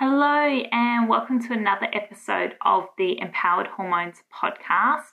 Hello, 0.00 0.46
and 0.70 1.08
welcome 1.08 1.42
to 1.42 1.52
another 1.52 1.88
episode 1.92 2.54
of 2.64 2.84
the 2.98 3.20
Empowered 3.20 3.66
Hormones 3.66 4.22
podcast. 4.32 5.06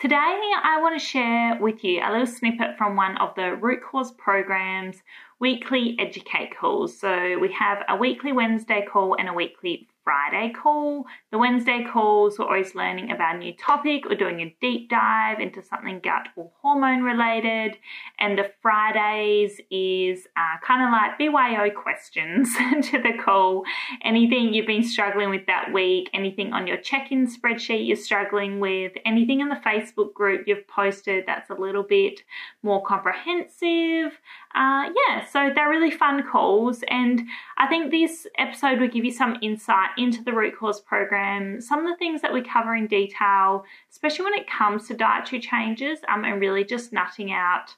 Today, 0.00 0.16
I 0.16 0.78
want 0.80 0.98
to 0.98 1.06
share 1.06 1.58
with 1.60 1.84
you 1.84 2.00
a 2.02 2.10
little 2.10 2.26
snippet 2.26 2.78
from 2.78 2.96
one 2.96 3.18
of 3.18 3.34
the 3.34 3.54
Root 3.56 3.80
Cause 3.82 4.12
program's 4.12 5.02
weekly 5.40 5.94
educate 5.98 6.56
calls. 6.58 6.98
So, 6.98 7.38
we 7.38 7.52
have 7.52 7.84
a 7.86 7.96
weekly 7.96 8.32
Wednesday 8.32 8.82
call 8.90 9.14
and 9.18 9.28
a 9.28 9.34
weekly 9.34 9.89
Friday 10.10 10.52
call. 10.52 11.06
The 11.30 11.38
Wednesday 11.38 11.86
calls, 11.88 12.36
we're 12.36 12.46
always 12.46 12.74
learning 12.74 13.12
about 13.12 13.36
a 13.36 13.38
new 13.38 13.52
topic 13.56 14.10
or 14.10 14.16
doing 14.16 14.40
a 14.40 14.56
deep 14.60 14.90
dive 14.90 15.38
into 15.38 15.62
something 15.62 16.00
gut 16.02 16.26
or 16.34 16.50
hormone 16.60 17.02
related. 17.02 17.76
And 18.18 18.36
the 18.36 18.50
Fridays 18.60 19.60
is 19.70 20.26
uh, 20.36 20.58
kind 20.66 20.82
of 20.82 20.90
like 20.90 21.16
BYO 21.16 21.70
questions 21.70 22.52
to 22.90 23.00
the 23.00 23.12
call. 23.22 23.62
Anything 24.02 24.52
you've 24.52 24.66
been 24.66 24.82
struggling 24.82 25.30
with 25.30 25.46
that 25.46 25.72
week, 25.72 26.10
anything 26.12 26.52
on 26.52 26.66
your 26.66 26.78
check 26.78 27.12
in 27.12 27.28
spreadsheet 27.28 27.86
you're 27.86 27.96
struggling 27.96 28.58
with, 28.58 28.90
anything 29.04 29.38
in 29.38 29.48
the 29.48 29.60
Facebook 29.64 30.12
group 30.12 30.48
you've 30.48 30.66
posted 30.66 31.22
that's 31.28 31.50
a 31.50 31.54
little 31.54 31.84
bit 31.84 32.24
more 32.64 32.82
comprehensive. 32.82 34.18
Uh, 34.56 34.90
yeah, 35.06 35.24
so 35.30 35.50
they're 35.54 35.68
really 35.68 35.92
fun 35.92 36.24
calls. 36.28 36.82
And 36.88 37.22
I 37.56 37.68
think 37.68 37.92
this 37.92 38.26
episode 38.36 38.80
will 38.80 38.88
give 38.88 39.04
you 39.04 39.12
some 39.12 39.36
insight 39.40 39.90
into 40.00 40.24
the 40.24 40.32
root 40.32 40.54
cause 40.58 40.80
program, 40.80 41.60
some 41.60 41.80
of 41.80 41.86
the 41.86 41.96
things 41.96 42.22
that 42.22 42.32
we 42.32 42.42
cover 42.42 42.74
in 42.74 42.86
detail, 42.86 43.64
especially 43.90 44.24
when 44.24 44.34
it 44.34 44.50
comes 44.50 44.88
to 44.88 44.94
dietary 44.94 45.40
changes, 45.40 45.98
um, 46.08 46.24
and 46.24 46.40
really 46.40 46.64
just 46.64 46.92
nutting 46.92 47.32
out 47.32 47.74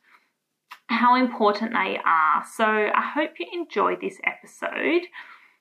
how 0.86 1.16
important 1.16 1.72
they 1.72 1.98
are. 2.04 2.44
So 2.54 2.64
I 2.64 3.10
hope 3.14 3.32
you 3.38 3.46
enjoyed 3.52 4.00
this 4.00 4.18
episode. 4.24 5.02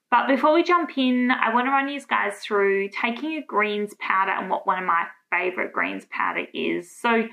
But 0.09 0.27
before 0.27 0.53
we 0.53 0.61
jump 0.61 0.97
in, 0.97 1.31
I 1.31 1.53
want 1.53 1.67
to 1.67 1.71
run 1.71 1.87
you 1.87 2.01
guys 2.01 2.39
through 2.39 2.89
taking 2.89 3.37
a 3.37 3.45
greens 3.45 3.93
powder 3.99 4.31
and 4.31 4.49
what 4.49 4.67
one 4.67 4.77
of 4.77 4.85
my 4.85 5.05
favorite 5.31 5.71
greens 5.71 6.05
powder 6.09 6.45
is. 6.53 6.91
So 6.91 7.27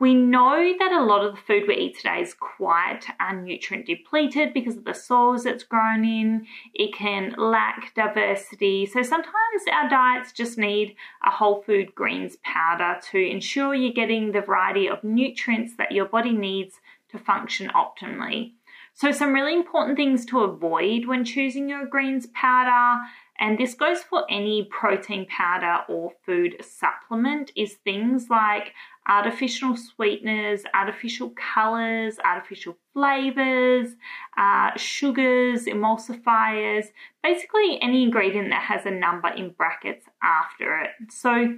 we 0.00 0.14
know 0.14 0.74
that 0.78 0.92
a 0.92 1.04
lot 1.04 1.24
of 1.24 1.34
the 1.34 1.40
food 1.42 1.64
we 1.68 1.76
eat 1.76 1.98
today 1.98 2.22
is 2.22 2.34
quite 2.34 3.02
nutrient 3.34 3.86
depleted 3.86 4.54
because 4.54 4.76
of 4.76 4.84
the 4.84 4.94
soils 4.94 5.44
it's 5.44 5.62
grown 5.62 6.04
in. 6.04 6.46
It 6.74 6.94
can 6.94 7.34
lack 7.36 7.94
diversity. 7.94 8.86
So 8.86 9.02
sometimes 9.02 9.62
our 9.70 9.90
diets 9.90 10.32
just 10.32 10.56
need 10.56 10.96
a 11.24 11.30
whole 11.30 11.62
food 11.62 11.94
greens 11.94 12.38
powder 12.42 12.98
to 13.10 13.18
ensure 13.18 13.74
you're 13.74 13.92
getting 13.92 14.32
the 14.32 14.40
variety 14.40 14.88
of 14.88 15.04
nutrients 15.04 15.76
that 15.76 15.92
your 15.92 16.06
body 16.06 16.32
needs 16.32 16.80
to 17.10 17.18
function 17.18 17.70
optimally. 17.70 18.52
So, 18.92 19.12
some 19.12 19.32
really 19.32 19.54
important 19.54 19.96
things 19.96 20.26
to 20.26 20.40
avoid 20.40 21.06
when 21.06 21.24
choosing 21.24 21.68
your 21.68 21.86
greens 21.86 22.26
powder 22.34 23.00
and 23.40 23.56
this 23.56 23.72
goes 23.72 24.02
for 24.02 24.26
any 24.30 24.64
protein 24.64 25.26
powder 25.26 25.82
or 25.88 26.12
food 26.26 26.56
supplement, 26.60 27.50
is 27.56 27.72
things 27.72 28.28
like 28.28 28.74
artificial 29.10 29.76
sweeteners, 29.76 30.62
artificial 30.72 31.30
colors, 31.30 32.16
artificial 32.24 32.76
flavors, 32.94 33.88
uh, 34.38 34.70
sugars, 34.76 35.64
emulsifiers, 35.64 36.86
basically 37.22 37.78
any 37.82 38.04
ingredient 38.04 38.50
that 38.50 38.62
has 38.62 38.86
a 38.86 38.90
number 38.90 39.28
in 39.28 39.50
brackets 39.50 40.06
after 40.22 40.78
it. 40.78 40.90
So 41.10 41.56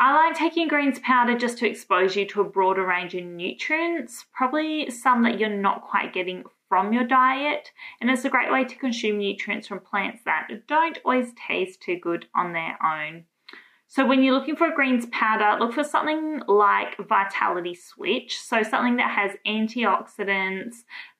I 0.00 0.14
like 0.14 0.36
taking 0.36 0.66
greens 0.66 0.98
powder 1.00 1.38
just 1.38 1.58
to 1.58 1.68
expose 1.68 2.16
you 2.16 2.26
to 2.28 2.40
a 2.40 2.44
broader 2.44 2.86
range 2.86 3.14
of 3.14 3.22
nutrients, 3.22 4.24
probably 4.32 4.90
some 4.90 5.22
that 5.24 5.38
you're 5.38 5.50
not 5.50 5.82
quite 5.82 6.14
getting 6.14 6.42
from 6.70 6.94
your 6.94 7.04
diet, 7.04 7.70
and 8.00 8.10
it's 8.10 8.24
a 8.24 8.30
great 8.30 8.50
way 8.50 8.64
to 8.64 8.74
consume 8.76 9.18
nutrients 9.18 9.68
from 9.68 9.78
plants 9.78 10.22
that 10.24 10.48
don't 10.66 10.98
always 11.04 11.34
taste 11.46 11.82
too 11.82 11.98
good 11.98 12.26
on 12.34 12.54
their 12.54 12.78
own. 12.82 13.24
So 13.92 14.06
when 14.06 14.22
you're 14.22 14.32
looking 14.32 14.56
for 14.56 14.68
a 14.68 14.74
greens 14.74 15.04
powder, 15.12 15.62
look 15.62 15.74
for 15.74 15.84
something 15.84 16.40
like 16.48 16.96
Vitality 16.96 17.74
Switch. 17.74 18.38
So 18.38 18.62
something 18.62 18.96
that 18.96 19.10
has 19.10 19.32
antioxidants, 19.46 20.76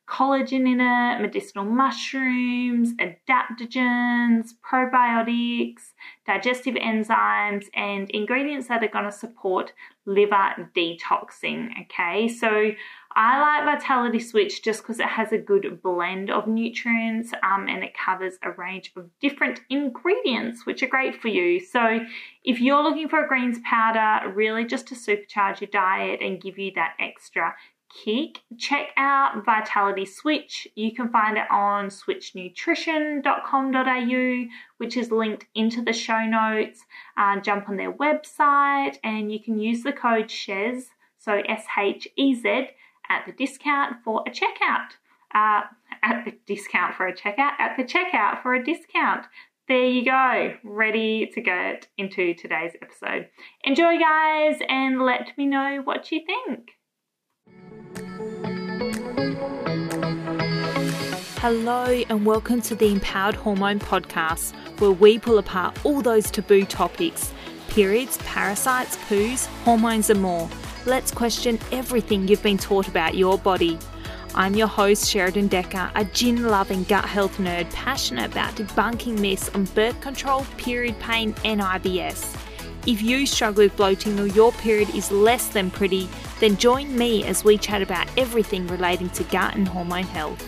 collagen 0.09 0.67
in 0.67 0.81
it, 0.81 1.21
medicinal 1.21 1.67
mushrooms, 1.67 2.95
adaptogens, 2.95 4.53
probiotics, 4.65 5.83
digestive 6.27 6.77
enzymes, 6.77 7.67
and 7.75 8.09
ingredients 8.09 8.69
that 8.69 8.83
are 8.83 8.89
going 8.89 9.05
to 9.05 9.13
support 9.13 9.75
liver 10.07 10.71
detoxing. 10.75 11.69
Okay, 11.83 12.27
so 12.27 12.71
I 13.15 13.41
like 13.41 13.79
Vitality 13.79 14.21
Switch 14.21 14.63
just 14.63 14.83
because 14.83 14.99
it 14.99 15.07
has 15.07 15.33
a 15.33 15.39
good 15.39 15.83
blend 15.83 16.31
of 16.31 16.47
nutrients 16.47 17.33
um, 17.43 17.69
and 17.69 17.85
it 17.85 17.93
covers 17.95 18.39
a 18.43 18.53
range 18.53 18.93
of 18.97 19.11
different 19.21 19.61
ingredients, 19.69 20.65
which 20.65 20.83
are 20.83 20.89
great 20.89 21.21
for 21.21 21.29
you. 21.29 21.61
So, 21.61 22.01
if 22.45 22.61
you're 22.61 22.83
looking 22.83 23.09
for 23.09 23.25
a 23.25 23.29
greens 23.29 23.59
powder, 23.65 24.33
really 24.33 24.65
just 24.65 24.89
to 24.89 24.95
supercharge 24.95 25.61
your 25.61 25.71
diet 25.71 26.21
and 26.23 26.41
give 26.41 26.59
you 26.59 26.73
that 26.75 26.95
extra 26.99 27.55
kick, 28.05 28.41
check 28.59 28.89
out 28.97 29.45
Vitality 29.45 30.07
Switch. 30.07 30.67
You 30.75 30.95
can 30.95 31.11
find 31.11 31.37
it 31.37 31.45
on 31.51 31.89
switchnutrition.com.au, 31.89 34.45
which 34.79 34.97
is 34.97 35.11
linked 35.11 35.45
into 35.55 35.83
the 35.83 35.93
show 35.93 36.25
notes. 36.25 36.81
Uh, 37.19 37.39
jump 37.41 37.69
on 37.69 37.77
their 37.77 37.93
website 37.93 38.97
and 39.05 39.31
you 39.31 39.41
can 39.41 39.59
use 39.59 39.83
the 39.83 39.93
code 39.93 40.29
SHEZ, 40.29 40.85
so 41.19 41.43
S 41.47 41.67
H 41.79 42.09
E 42.17 42.35
Z 42.35 42.69
at 43.13 43.27
the 43.27 43.33
discount 43.33 43.97
for 44.03 44.25
a 44.27 44.31
checkout. 44.31 44.97
Uh, 45.35 45.63
at 46.03 46.25
the 46.25 46.33
discount 46.47 46.95
for 46.95 47.07
a 47.07 47.15
checkout, 47.15 47.53
at 47.59 47.77
the 47.77 47.85
checkout 47.85 48.43
for 48.43 48.55
a 48.55 48.65
discount. 48.65 49.27
There 49.69 49.85
you 49.85 50.05
go, 50.05 50.55
ready 50.65 51.31
to 51.35 51.41
get 51.41 51.89
into 51.97 52.35
today's 52.35 52.73
episode. 52.83 53.29
Enjoy, 53.65 53.99
guys, 53.99 54.61
and 54.69 55.01
let 55.03 55.37
me 55.39 55.47
know 55.47 55.81
what 55.85 56.11
you 56.11 56.23
think. 56.27 56.71
Hello, 61.39 62.03
and 62.09 62.27
welcome 62.27 62.61
to 62.63 62.75
the 62.75 62.93
Empowered 62.93 63.35
Hormone 63.35 63.79
Podcast, 63.79 64.53
where 64.81 64.91
we 64.91 65.19
pull 65.19 65.39
apart 65.39 65.79
all 65.85 66.03
those 66.03 66.31
taboo 66.31 66.65
topics 66.65 67.33
periods, 67.69 68.19
parasites, 68.19 68.97
poos, 69.09 69.47
hormones, 69.65 70.11
and 70.11 70.21
more 70.21 70.49
let's 70.87 71.11
question 71.11 71.59
everything 71.71 72.27
you've 72.27 72.43
been 72.43 72.59
taught 72.59 72.89
about 72.89 73.15
your 73.15 73.39
body. 73.39 73.79
I'm 74.35 74.55
your 74.55 74.67
host, 74.67 75.05
Sheradyn 75.05 75.49
Dekker, 75.49 75.91
a 75.95 76.05
gin 76.07 76.49
loving 76.49 76.85
gut 76.85 77.05
health 77.05 77.37
nerd 77.37 77.71
passionate 77.73 78.33
about 78.33 78.55
debunking 78.55 79.19
myths 79.19 79.51
on 79.51 79.65
birth 79.67 80.01
control, 80.01 80.45
period 80.57 80.99
pain, 81.01 81.35
and 81.45 81.61
IBS. 81.61 82.37
If 82.87 83.03
you 83.03 83.27
struggle 83.27 83.65
with 83.65 83.77
bloating 83.77 84.19
or 84.19 84.27
your 84.27 84.51
period 84.53 84.91
is 84.95 85.13
less 85.13 85.49
than 85.49 85.71
pretty, 85.71 86.09
then 86.41 86.57
join 86.57 86.97
me 86.97 87.25
as 87.25 87.45
we 87.45 87.59
chat 87.59 87.83
about 87.83 88.09
everything 88.17 88.67
relating 88.67 89.11
to 89.11 89.25
gut 89.25 89.55
and 89.55 89.69
hormone 89.69 90.05
health. 90.05 90.43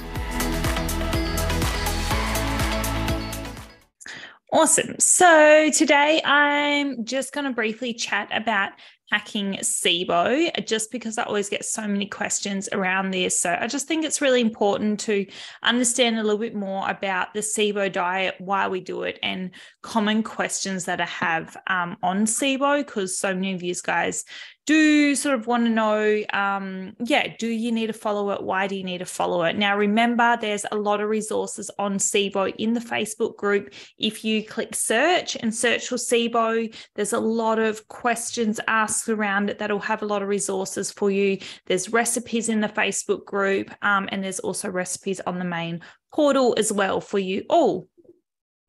Awesome. 4.54 4.94
So 5.00 5.68
today 5.72 6.22
I'm 6.24 7.04
just 7.04 7.32
going 7.32 7.44
to 7.44 7.52
briefly 7.52 7.92
chat 7.92 8.28
about 8.30 8.70
hacking 9.14 9.54
SIBO, 9.60 10.66
just 10.66 10.90
because 10.90 11.18
I 11.18 11.22
always 11.22 11.48
get 11.48 11.64
so 11.64 11.86
many 11.86 12.06
questions 12.06 12.68
around 12.72 13.12
this. 13.12 13.38
So 13.38 13.56
I 13.60 13.68
just 13.68 13.86
think 13.86 14.04
it's 14.04 14.20
really 14.20 14.40
important 14.40 14.98
to 15.00 15.24
understand 15.62 16.18
a 16.18 16.22
little 16.24 16.40
bit 16.40 16.56
more 16.56 16.90
about 16.90 17.32
the 17.32 17.38
SIBO 17.38 17.92
diet, 17.92 18.34
why 18.40 18.66
we 18.66 18.80
do 18.80 19.04
it, 19.04 19.20
and 19.22 19.52
common 19.82 20.24
questions 20.24 20.86
that 20.86 21.00
I 21.00 21.06
have 21.06 21.56
um, 21.68 21.96
on 22.02 22.26
SIBO, 22.26 22.78
because 22.78 23.16
so 23.16 23.32
many 23.32 23.54
of 23.54 23.62
you 23.62 23.72
guys 23.84 24.24
do 24.66 25.14
sort 25.14 25.34
of 25.34 25.46
want 25.46 25.64
to 25.64 25.70
know 25.70 26.22
um, 26.32 26.94
yeah 27.04 27.34
do 27.38 27.46
you 27.46 27.70
need 27.70 27.88
to 27.88 27.92
follow 27.92 28.30
it? 28.30 28.42
Why 28.42 28.66
do 28.66 28.76
you 28.76 28.84
need 28.84 28.98
to 28.98 29.06
follow 29.06 29.42
it? 29.44 29.56
Now 29.56 29.76
remember 29.76 30.38
there's 30.40 30.64
a 30.72 30.76
lot 30.76 31.00
of 31.00 31.08
resources 31.08 31.70
on 31.78 31.98
sibo 31.98 32.54
in 32.56 32.72
the 32.72 32.80
facebook 32.80 33.36
group. 33.36 33.72
If 33.98 34.24
you 34.24 34.44
click 34.44 34.74
search 34.74 35.36
and 35.36 35.54
search 35.54 35.88
for 35.88 35.96
sibo 35.96 36.74
there's 36.94 37.12
a 37.12 37.20
lot 37.20 37.58
of 37.58 37.86
questions 37.88 38.60
asked 38.68 39.08
around 39.08 39.50
it 39.50 39.58
that'll 39.58 39.78
have 39.80 40.02
a 40.02 40.06
lot 40.06 40.22
of 40.22 40.28
resources 40.28 40.90
for 40.90 41.10
you. 41.10 41.38
There's 41.66 41.92
recipes 41.92 42.48
in 42.48 42.60
the 42.60 42.68
facebook 42.68 43.24
group 43.24 43.70
um, 43.82 44.08
and 44.12 44.24
there's 44.24 44.40
also 44.40 44.70
recipes 44.70 45.20
on 45.26 45.38
the 45.38 45.44
main 45.44 45.80
portal 46.12 46.54
as 46.56 46.72
well 46.72 47.00
for 47.00 47.18
you 47.18 47.44
all 47.50 47.88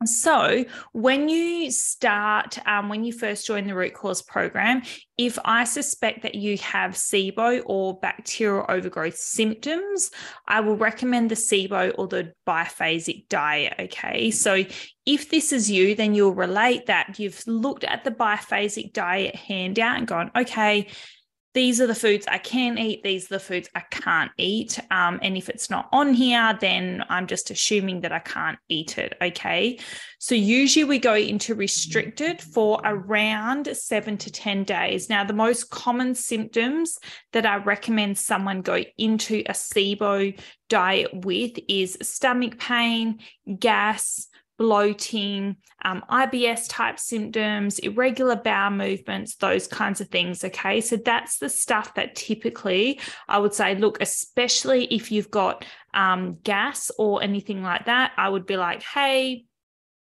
so, 0.08 0.66
when 0.92 1.30
you 1.30 1.72
start, 1.72 2.58
um, 2.68 2.90
when 2.90 3.04
you 3.04 3.14
first 3.14 3.46
join 3.46 3.68
the 3.68 3.76
root 3.76 3.94
cause 3.94 4.22
program, 4.22 4.82
if 5.18 5.40
I 5.46 5.64
suspect 5.64 6.24
that 6.24 6.36
you 6.36 6.58
have 6.58 6.92
SIBO 6.92 7.64
or 7.66 8.00
bacterial 8.00 8.66
overgrowth 8.68 9.18
symptoms, 9.18 10.12
I 10.48 10.62
will 10.62 10.78
recommend 10.78 11.32
the 11.32 11.36
SIBO 11.36 11.94
or 11.98 12.08
the 12.08 12.34
biphasic 12.48 13.28
diet. 13.30 13.74
Okay. 13.80 14.32
So, 14.32 14.64
if 15.06 15.30
this 15.30 15.54
is 15.54 15.70
you, 15.70 15.96
then 15.96 16.16
you'll 16.16 16.34
relate 16.34 16.88
that 16.88 17.20
you've 17.20 17.46
looked 17.48 17.84
at 17.84 18.04
the 18.04 18.12
biphasic 18.12 18.92
diet 18.94 19.36
handout 19.36 19.98
and 19.98 20.08
gone, 20.08 20.32
okay, 20.36 20.88
these 21.56 21.80
are 21.80 21.88
the 21.88 21.96
foods 21.96 22.28
I 22.28 22.38
can 22.38 22.78
eat, 22.78 23.02
these 23.02 23.26
are 23.26 23.36
the 23.36 23.40
foods 23.40 23.70
I 23.74 23.80
can't 23.90 24.30
eat. 24.38 24.78
Um, 24.92 25.20
and 25.24 25.38
if 25.38 25.48
it's 25.48 25.70
not 25.70 25.88
on 25.94 26.14
here, 26.14 26.56
then 26.60 27.04
I'm 27.10 27.28
just 27.28 27.50
assuming 27.50 28.02
that 28.02 28.12
I 28.12 28.20
can't 28.20 28.60
eat 28.68 28.98
it. 28.98 29.14
Okay. 29.22 29.80
So 30.20 30.36
usually 30.36 30.84
we 30.84 31.00
go 31.00 31.16
into 31.16 31.56
restricted 31.56 32.42
for 32.42 32.82
around 32.84 33.70
seven 33.76 34.18
to 34.18 34.32
10 34.32 34.66
days. 34.66 35.10
Now, 35.10 35.24
the 35.24 35.34
most 35.34 35.70
common 35.70 36.14
symptoms 36.14 37.00
that 37.32 37.46
I 37.46 37.56
recommend 37.58 38.18
someone 38.18 38.62
go 38.62 38.84
into 38.98 39.44
a 39.46 39.54
SIBO 39.54 40.38
diet 40.68 41.26
with 41.26 41.58
is 41.70 41.98
stomach 42.02 42.60
pain, 42.60 43.20
gas, 43.60 44.28
bloating, 44.58 45.58
um, 45.84 46.04
IBS 46.10 46.68
type 46.70 47.00
symptoms, 47.00 47.80
irregular 47.80 48.36
bowel 48.36 48.72
movements, 48.72 49.36
those 49.36 49.68
kinds 49.68 50.02
of 50.02 50.08
things. 50.10 50.44
Okay. 50.44 50.82
So 50.82 50.96
that's 50.98 51.40
the 51.40 51.50
stuff 51.50 51.94
that 51.96 52.16
typically 52.16 53.00
I 53.28 53.40
would 53.40 53.54
say, 53.54 53.76
look, 53.76 54.02
especially 54.02 54.86
if 54.86 55.12
you've 55.12 55.32
got 55.32 55.66
um, 55.94 56.38
gas 56.44 56.92
or 56.98 57.22
anything 57.22 57.64
like 57.64 57.86
that, 57.86 58.12
I 58.18 58.30
would 58.30 58.46
be 58.46 58.58
like, 58.58 58.82
hey, 58.82 59.46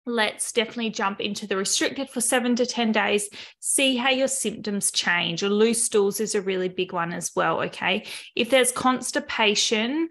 let's 0.06 0.52
definitely 0.52 0.90
jump 0.90 1.20
into 1.20 1.46
the 1.46 1.56
restricted 1.56 2.08
for 2.08 2.20
seven 2.20 2.54
to 2.56 2.64
10 2.64 2.92
days. 2.92 3.28
See 3.58 3.96
how 3.96 4.10
your 4.10 4.28
symptoms 4.28 4.92
change. 4.92 5.42
Or 5.42 5.48
loose 5.48 5.82
stools 5.82 6.20
is 6.20 6.34
a 6.34 6.40
really 6.40 6.68
big 6.68 6.92
one 6.92 7.12
as 7.12 7.32
well. 7.34 7.62
Okay. 7.64 8.06
If 8.36 8.50
there's 8.50 8.70
constipation, 8.70 10.08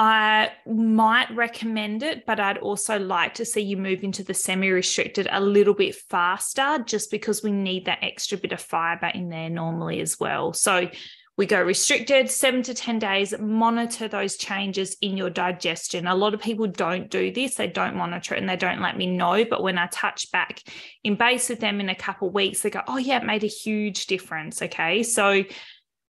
I 0.00 0.52
might 0.64 1.28
recommend 1.34 2.04
it, 2.04 2.24
but 2.24 2.38
I'd 2.38 2.58
also 2.58 3.00
like 3.00 3.34
to 3.34 3.44
see 3.44 3.62
you 3.62 3.76
move 3.76 4.04
into 4.04 4.22
the 4.22 4.32
semi 4.32 4.68
restricted 4.70 5.26
a 5.28 5.40
little 5.40 5.74
bit 5.74 5.96
faster 5.96 6.78
just 6.86 7.10
because 7.10 7.42
we 7.42 7.50
need 7.50 7.86
that 7.86 7.98
extra 8.00 8.38
bit 8.38 8.52
of 8.52 8.60
fiber 8.60 9.08
in 9.08 9.28
there 9.28 9.50
normally 9.50 10.00
as 10.00 10.20
well. 10.20 10.52
So 10.52 10.88
we 11.36 11.46
go 11.46 11.60
restricted 11.60 12.30
seven 12.30 12.62
to 12.62 12.74
10 12.74 13.00
days, 13.00 13.34
monitor 13.40 14.06
those 14.06 14.36
changes 14.36 14.96
in 15.00 15.16
your 15.16 15.30
digestion. 15.30 16.06
A 16.06 16.14
lot 16.14 16.32
of 16.32 16.40
people 16.40 16.68
don't 16.68 17.10
do 17.10 17.32
this, 17.32 17.56
they 17.56 17.66
don't 17.66 17.96
monitor 17.96 18.36
it 18.36 18.38
and 18.38 18.48
they 18.48 18.54
don't 18.54 18.80
let 18.80 18.96
me 18.96 19.06
know. 19.06 19.44
But 19.44 19.64
when 19.64 19.78
I 19.78 19.88
touch 19.88 20.30
back 20.30 20.62
in 21.02 21.16
base 21.16 21.48
with 21.48 21.58
them 21.58 21.80
in 21.80 21.88
a 21.88 21.94
couple 21.96 22.30
weeks, 22.30 22.62
they 22.62 22.70
go, 22.70 22.82
Oh, 22.86 22.98
yeah, 22.98 23.16
it 23.16 23.24
made 23.24 23.42
a 23.42 23.48
huge 23.48 24.06
difference. 24.06 24.62
Okay. 24.62 25.02
So 25.02 25.42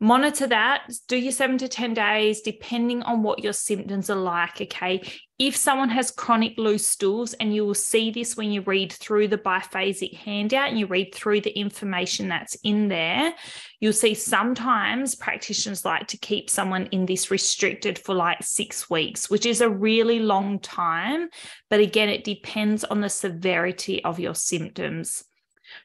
monitor 0.00 0.46
that. 0.49 0.91
Do 1.08 1.17
your 1.17 1.32
seven 1.32 1.58
to 1.58 1.69
10 1.69 1.94
days 1.94 2.43
depending 2.43 3.02
on 3.02 3.23
what 3.23 3.43
your 3.43 3.52
symptoms 3.52 4.11
are 4.11 4.17
like 4.17 4.61
okay? 4.61 5.02
If 5.38 5.56
someone 5.56 5.88
has 5.88 6.12
chronic 6.12 6.56
loose 6.58 6.87
stools 6.87 7.35
and 7.35 7.52
you 7.55 7.64
will 7.64 7.75
see 7.75 8.11
this 8.12 8.37
when 8.37 8.52
you 8.52 8.61
read 8.62 8.93
through 8.93 9.29
the 9.29 9.38
biphasic 9.38 10.14
handout 10.14 10.69
and 10.69 10.79
you 10.79 10.87
read 10.87 11.12
through 11.14 11.41
the 11.41 11.58
information 11.58 12.29
that's 12.29 12.56
in 12.62 12.88
there 12.88 13.35
you'll 13.81 13.93
see 13.93 14.14
sometimes 14.14 15.14
practitioners 15.14 15.85
like 15.85 16.06
to 16.06 16.17
keep 16.17 16.49
someone 16.49 16.87
in 16.87 17.05
this 17.05 17.31
restricted 17.31 17.99
for 17.99 18.14
like 18.14 18.43
six 18.43 18.88
weeks 18.88 19.29
which 19.29 19.44
is 19.44 19.61
a 19.61 19.69
really 19.69 20.20
long 20.20 20.58
time 20.58 21.29
but 21.69 21.81
again 21.81 22.08
it 22.08 22.25
depends 22.25 22.82
on 22.85 23.00
the 23.00 23.11
severity 23.11 24.02
of 24.05 24.19
your 24.19 24.35
symptoms 24.35 25.25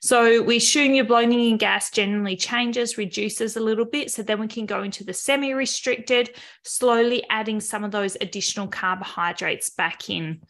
so 0.02 0.42
we 0.42 0.58
assume 0.58 0.94
your 0.94 1.06
bloating 1.06 1.50
and 1.50 1.60
gas 1.60 1.92
generally 1.92 2.36
changes, 2.36 2.98
reduces 2.98 3.58
a 3.58 3.60
little 3.60 3.86
bit. 3.86 4.12
So 4.12 4.24
then 4.24 4.40
we 4.40 4.48
can 4.48 4.66
go 4.66 4.84
into 4.84 5.04
the 5.04 5.14
semi 5.14 5.54
restricted, 5.54 6.36
slowly 6.64 7.24
adding 7.30 7.60
some 7.60 7.84
of 7.84 7.92
those 7.92 8.18
additional 8.22 8.68
carbohydrates 8.68 9.70
back 9.70 10.10
in 10.10 10.42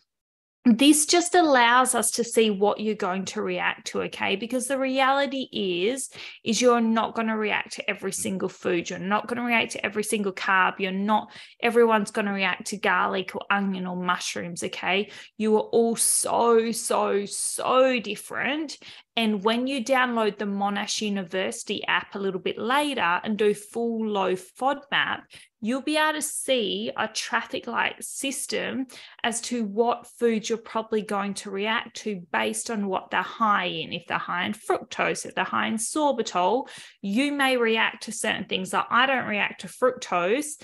this 0.78 1.06
just 1.06 1.36
allows 1.36 1.96
us 1.96 2.12
to 2.12 2.24
see 2.24 2.50
what 2.50 2.80
you're 2.80 2.96
going 2.96 3.26
to 3.26 3.42
react 3.42 3.88
to 3.88 4.02
okay? 4.04 4.36
Because 4.36 4.68
the 4.68 4.78
reality 4.78 5.48
is 5.52 6.10
is 6.44 6.62
you're 6.62 6.82
not 6.82 7.16
going 7.16 7.28
to 7.28 7.38
react 7.38 7.74
to 7.74 7.90
every 7.90 8.12
mm. 8.12 8.16
single 8.16 8.50
food. 8.50 8.90
You're 8.90 9.00
not 9.00 9.28
going 9.28 9.38
to 9.38 9.44
react 9.44 9.72
to 9.74 9.86
every 9.86 10.04
single 10.04 10.34
carb. 10.34 10.80
You're 10.80 10.92
not 10.92 11.32
everyone's 11.62 12.12
going 12.12 12.26
to 12.26 12.34
react 12.34 12.68
to 12.68 12.78
garlic 12.78 13.36
or 13.36 13.42
onion 13.50 13.88
or 13.88 13.96
mushrooms 13.96 14.64
okay? 14.64 15.10
You 15.38 15.56
are 15.56 15.62
all 15.72 15.96
so 15.96 16.72
so 16.72 17.26
so 17.26 18.00
different. 18.00 18.78
And 19.16 19.44
when 19.44 19.68
you 19.68 19.84
download 19.84 20.38
the 20.38 20.46
Monash 20.46 21.02
University 21.02 21.84
app 21.86 22.16
a 22.16 22.20
little 22.20 22.40
bit 22.40 22.58
later 22.58 23.20
and 23.24 23.38
do 23.38 23.54
full 23.54 24.08
low 24.08 24.34
FODMAP, 24.34 25.22
you'll 25.62 25.82
be 25.82 25.98
able 25.98 26.14
to 26.14 26.22
see 26.22 26.92
a 26.96 27.08
traffic 27.08 27.68
light 27.68 28.04
system 28.04 28.88
as 29.24 29.42
to 29.42 29.64
what 29.66 30.08
foods 30.08 30.50
you're 30.50 30.58
probably 30.58 31.02
going 31.02 31.34
to 31.36 31.52
react 31.52 31.98
to 31.98 32.22
based 32.32 32.72
on 32.72 32.88
what 32.88 33.12
they're 33.12 33.22
high 33.22 33.66
in. 33.66 33.92
If 33.92 34.08
they're 34.08 34.18
high 34.18 34.46
in 34.46 34.54
fructose, 34.54 35.26
if 35.26 35.36
they're 35.36 35.44
high 35.44 35.68
in 35.68 35.76
sorbitol, 35.76 36.70
you 37.02 37.32
may 37.32 37.58
react 37.58 38.04
to 38.04 38.12
certain 38.12 38.46
things. 38.46 38.74
Like 38.74 38.86
I 38.90 39.06
don't 39.06 39.28
react 39.28 39.62
to 39.62 39.68
fructose 39.68 40.56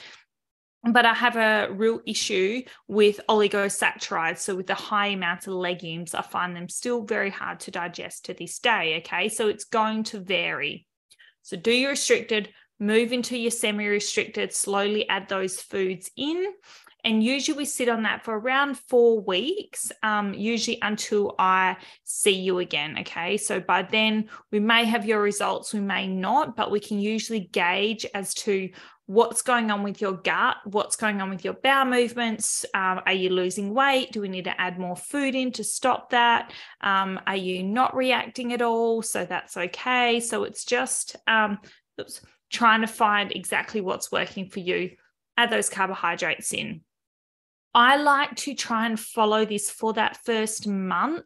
but 0.86 1.06
I 1.06 1.14
have 1.14 1.36
a 1.36 1.72
real 1.72 2.00
issue 2.06 2.62
with 2.88 3.20
oligosaccharides. 3.28 4.38
So, 4.38 4.56
with 4.56 4.68
the 4.68 4.76
high 4.76 5.08
amounts 5.08 5.48
of 5.48 5.54
legumes, 5.54 6.14
I 6.14 6.22
find 6.22 6.56
them 6.56 6.70
still 6.70 7.04
very 7.04 7.32
hard 7.32 7.60
to 7.62 7.72
digest 7.72 8.26
to 8.26 8.34
this 8.34 8.60
day. 8.60 8.98
Okay. 9.00 9.30
So, 9.30 9.48
it's 9.48 9.66
going 9.66 10.04
to 10.06 10.20
vary. 10.20 10.86
So, 11.42 11.58
do 11.58 11.72
your 11.72 11.92
restricted, 11.92 12.50
move 12.80 13.14
into 13.14 13.38
your 13.38 13.52
semi 13.52 13.86
restricted, 13.86 14.54
slowly 14.54 15.08
add 15.10 15.30
those 15.30 15.60
foods 15.60 16.10
in. 16.18 16.54
And 17.06 17.24
usually 17.24 17.56
we 17.56 17.66
sit 17.66 17.88
on 17.88 18.02
that 18.04 18.26
for 18.26 18.38
around 18.38 18.80
four 18.80 19.22
weeks, 19.22 19.92
um, 20.02 20.34
usually 20.34 20.80
until 20.82 21.36
I 21.38 21.78
see 22.04 22.32
you 22.32 22.58
again. 22.58 22.98
Okay. 23.02 23.38
So 23.38 23.60
by 23.60 23.84
then 23.84 24.28
we 24.52 24.60
may 24.60 24.86
have 24.86 25.06
your 25.06 25.22
results, 25.22 25.72
we 25.72 25.82
may 25.82 26.08
not, 26.08 26.56
but 26.56 26.72
we 26.72 26.80
can 26.80 26.98
usually 26.98 27.42
gauge 27.42 28.08
as 28.16 28.34
to 28.36 28.70
what's 29.06 29.44
going 29.44 29.70
on 29.70 29.84
with 29.84 30.02
your 30.02 30.14
gut, 30.14 30.58
what's 30.64 30.96
going 30.96 31.22
on 31.22 31.30
with 31.30 31.46
your 31.46 31.54
bowel 31.54 31.86
movements. 31.86 32.66
Um, 32.74 33.02
are 33.06 33.14
you 33.14 33.30
losing 33.30 33.76
weight? 33.76 34.12
Do 34.12 34.22
we 34.22 34.28
need 34.28 34.46
to 34.46 34.60
add 34.60 34.80
more 34.80 34.96
food 34.96 35.36
in 35.36 35.52
to 35.54 35.64
stop 35.64 36.10
that? 36.10 36.52
Um, 36.82 37.20
are 37.28 37.36
you 37.36 37.62
not 37.62 37.96
reacting 37.96 38.52
at 38.52 38.64
all? 38.64 39.04
So 39.04 39.26
that's 39.26 39.58
okay. 39.58 40.20
So 40.20 40.44
it's 40.44 40.66
just 40.66 41.18
um, 41.28 41.60
oops, 42.02 42.22
trying 42.56 42.82
to 42.82 42.88
find 42.88 43.32
exactly 43.32 43.82
what's 43.82 44.12
working 44.12 44.50
for 44.50 44.60
you. 44.60 44.92
Add 45.38 45.52
those 45.52 45.70
carbohydrates 45.70 46.54
in. 46.54 46.82
I 47.74 47.98
like 47.98 48.36
to 48.38 48.56
try 48.56 48.86
and 48.86 48.98
follow 48.98 49.46
this 49.46 49.70
for 49.70 49.94
that 49.94 50.18
first 50.24 50.66
month 50.66 51.26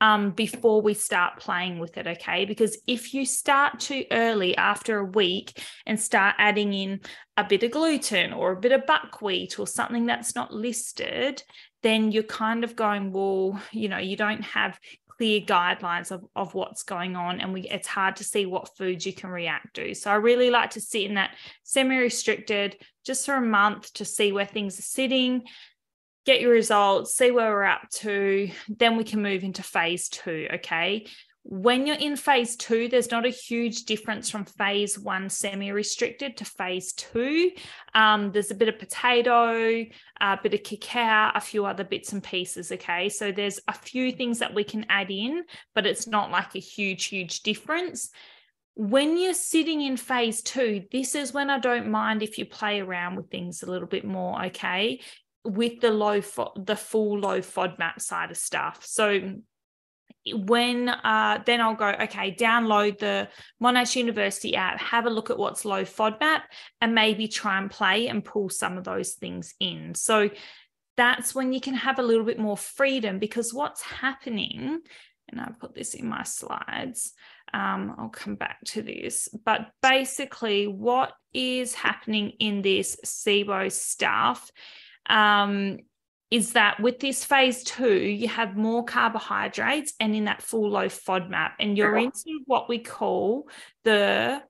um, 0.00 0.30
before 0.30 0.80
we 0.80 0.94
start 0.94 1.38
playing 1.38 1.78
with 1.78 1.96
it, 1.98 2.06
okay? 2.06 2.46
Because 2.46 2.78
if 2.86 3.14
you 3.14 3.26
start 3.26 3.80
too 3.80 4.04
early 4.10 4.56
after 4.56 4.98
a 4.98 5.04
week 5.04 5.62
and 5.86 6.00
start 6.00 6.34
adding 6.38 6.72
in 6.72 7.00
a 7.36 7.44
bit 7.44 7.62
of 7.62 7.70
gluten 7.70 8.32
or 8.32 8.52
a 8.52 8.60
bit 8.60 8.72
of 8.72 8.86
buckwheat 8.86 9.58
or 9.58 9.66
something 9.66 10.06
that's 10.06 10.34
not 10.34 10.52
listed, 10.52 11.42
then 11.82 12.12
you're 12.12 12.22
kind 12.22 12.64
of 12.64 12.76
going, 12.76 13.12
well, 13.12 13.60
you 13.72 13.88
know, 13.88 13.98
you 13.98 14.16
don't 14.16 14.42
have 14.42 14.78
clear 15.16 15.40
guidelines 15.40 16.10
of, 16.10 16.24
of 16.34 16.54
what's 16.54 16.82
going 16.82 17.16
on 17.16 17.40
and 17.40 17.52
we 17.52 17.62
it's 17.62 17.88
hard 17.88 18.16
to 18.16 18.24
see 18.24 18.46
what 18.46 18.76
foods 18.76 19.06
you 19.06 19.12
can 19.12 19.30
react 19.30 19.74
to 19.74 19.94
so 19.94 20.10
i 20.10 20.14
really 20.14 20.50
like 20.50 20.70
to 20.70 20.80
sit 20.80 21.02
in 21.02 21.14
that 21.14 21.34
semi-restricted 21.62 22.76
just 23.04 23.26
for 23.26 23.34
a 23.34 23.40
month 23.40 23.92
to 23.92 24.04
see 24.04 24.32
where 24.32 24.46
things 24.46 24.78
are 24.78 24.82
sitting 24.82 25.44
get 26.24 26.40
your 26.40 26.52
results, 26.52 27.14
see 27.14 27.30
where 27.30 27.50
we're 27.50 27.64
up 27.64 27.88
to, 27.90 28.50
then 28.68 28.96
we 28.96 29.04
can 29.04 29.22
move 29.22 29.44
into 29.44 29.62
phase 29.62 30.08
two. 30.08 30.48
Okay. 30.54 31.06
When 31.46 31.86
you're 31.86 31.96
in 31.96 32.16
phase 32.16 32.56
two, 32.56 32.88
there's 32.88 33.10
not 33.10 33.26
a 33.26 33.30
huge 33.30 33.84
difference 33.84 34.30
from 34.30 34.46
phase 34.46 34.98
one 34.98 35.28
semi 35.28 35.70
restricted 35.70 36.38
to 36.38 36.44
phase 36.44 36.94
two. 36.94 37.52
Um, 37.94 38.32
there's 38.32 38.50
a 38.50 38.54
bit 38.54 38.68
of 38.68 38.78
potato, 38.78 39.84
a 40.20 40.38
bit 40.42 40.54
of 40.54 40.62
cacao, 40.62 41.32
a 41.34 41.40
few 41.40 41.66
other 41.66 41.84
bits 41.84 42.12
and 42.12 42.22
pieces. 42.22 42.72
Okay. 42.72 43.10
So 43.10 43.30
there's 43.30 43.60
a 43.68 43.74
few 43.74 44.10
things 44.10 44.38
that 44.38 44.54
we 44.54 44.64
can 44.64 44.86
add 44.88 45.10
in, 45.10 45.44
but 45.74 45.86
it's 45.86 46.06
not 46.06 46.30
like 46.30 46.54
a 46.54 46.60
huge, 46.60 47.06
huge 47.06 47.40
difference 47.42 48.10
when 48.76 49.16
you're 49.16 49.34
sitting 49.34 49.82
in 49.82 49.96
phase 49.96 50.42
two, 50.42 50.82
this 50.90 51.14
is 51.14 51.32
when 51.32 51.48
I 51.48 51.60
don't 51.60 51.92
mind 51.92 52.24
if 52.24 52.38
you 52.38 52.44
play 52.44 52.80
around 52.80 53.14
with 53.14 53.30
things 53.30 53.62
a 53.62 53.70
little 53.70 53.86
bit 53.86 54.04
more. 54.04 54.46
Okay 54.46 54.98
with 55.44 55.80
the 55.80 55.90
low 55.90 56.20
the 56.56 56.76
full 56.76 57.18
low 57.20 57.40
FODMAP 57.40 58.00
side 58.00 58.30
of 58.30 58.36
stuff. 58.36 58.84
So 58.84 59.34
when 60.32 60.88
uh, 60.88 61.42
then 61.44 61.60
I'll 61.60 61.74
go, 61.74 61.88
okay, 61.88 62.34
download 62.34 62.98
the 62.98 63.28
Monash 63.62 63.96
University 63.96 64.56
app, 64.56 64.80
have 64.80 65.06
a 65.06 65.10
look 65.10 65.30
at 65.30 65.38
what's 65.38 65.64
low 65.64 65.82
FODMAP, 65.82 66.42
and 66.80 66.94
maybe 66.94 67.28
try 67.28 67.58
and 67.58 67.70
play 67.70 68.08
and 68.08 68.24
pull 68.24 68.48
some 68.48 68.78
of 68.78 68.84
those 68.84 69.14
things 69.14 69.54
in. 69.60 69.94
So 69.94 70.30
that's 70.96 71.34
when 71.34 71.52
you 71.52 71.60
can 71.60 71.74
have 71.74 71.98
a 71.98 72.02
little 72.02 72.24
bit 72.24 72.38
more 72.38 72.56
freedom 72.56 73.18
because 73.18 73.52
what's 73.52 73.82
happening, 73.82 74.80
and 75.28 75.40
I 75.40 75.50
put 75.58 75.74
this 75.74 75.94
in 75.94 76.08
my 76.08 76.22
slides. 76.22 77.12
Um, 77.52 77.94
I'll 77.98 78.08
come 78.08 78.34
back 78.34 78.58
to 78.68 78.82
this, 78.82 79.28
but 79.44 79.70
basically, 79.82 80.66
what 80.66 81.12
is 81.32 81.74
happening 81.74 82.30
in 82.40 82.62
this 82.62 82.96
SIBO 83.04 83.70
stuff 83.70 84.50
um, 85.06 85.78
is 86.34 86.54
that 86.54 86.80
with 86.80 86.98
this 86.98 87.24
phase 87.24 87.62
two, 87.62 87.94
you 87.94 88.26
have 88.26 88.56
more 88.56 88.84
carbohydrates 88.84 89.92
and 90.00 90.16
in 90.16 90.24
that 90.24 90.42
full 90.42 90.68
low 90.68 90.86
FODMAP, 90.86 91.52
and 91.60 91.78
you're 91.78 91.96
into 91.96 92.40
what 92.46 92.68
we 92.68 92.80
call 92.80 93.48
the 93.84 94.42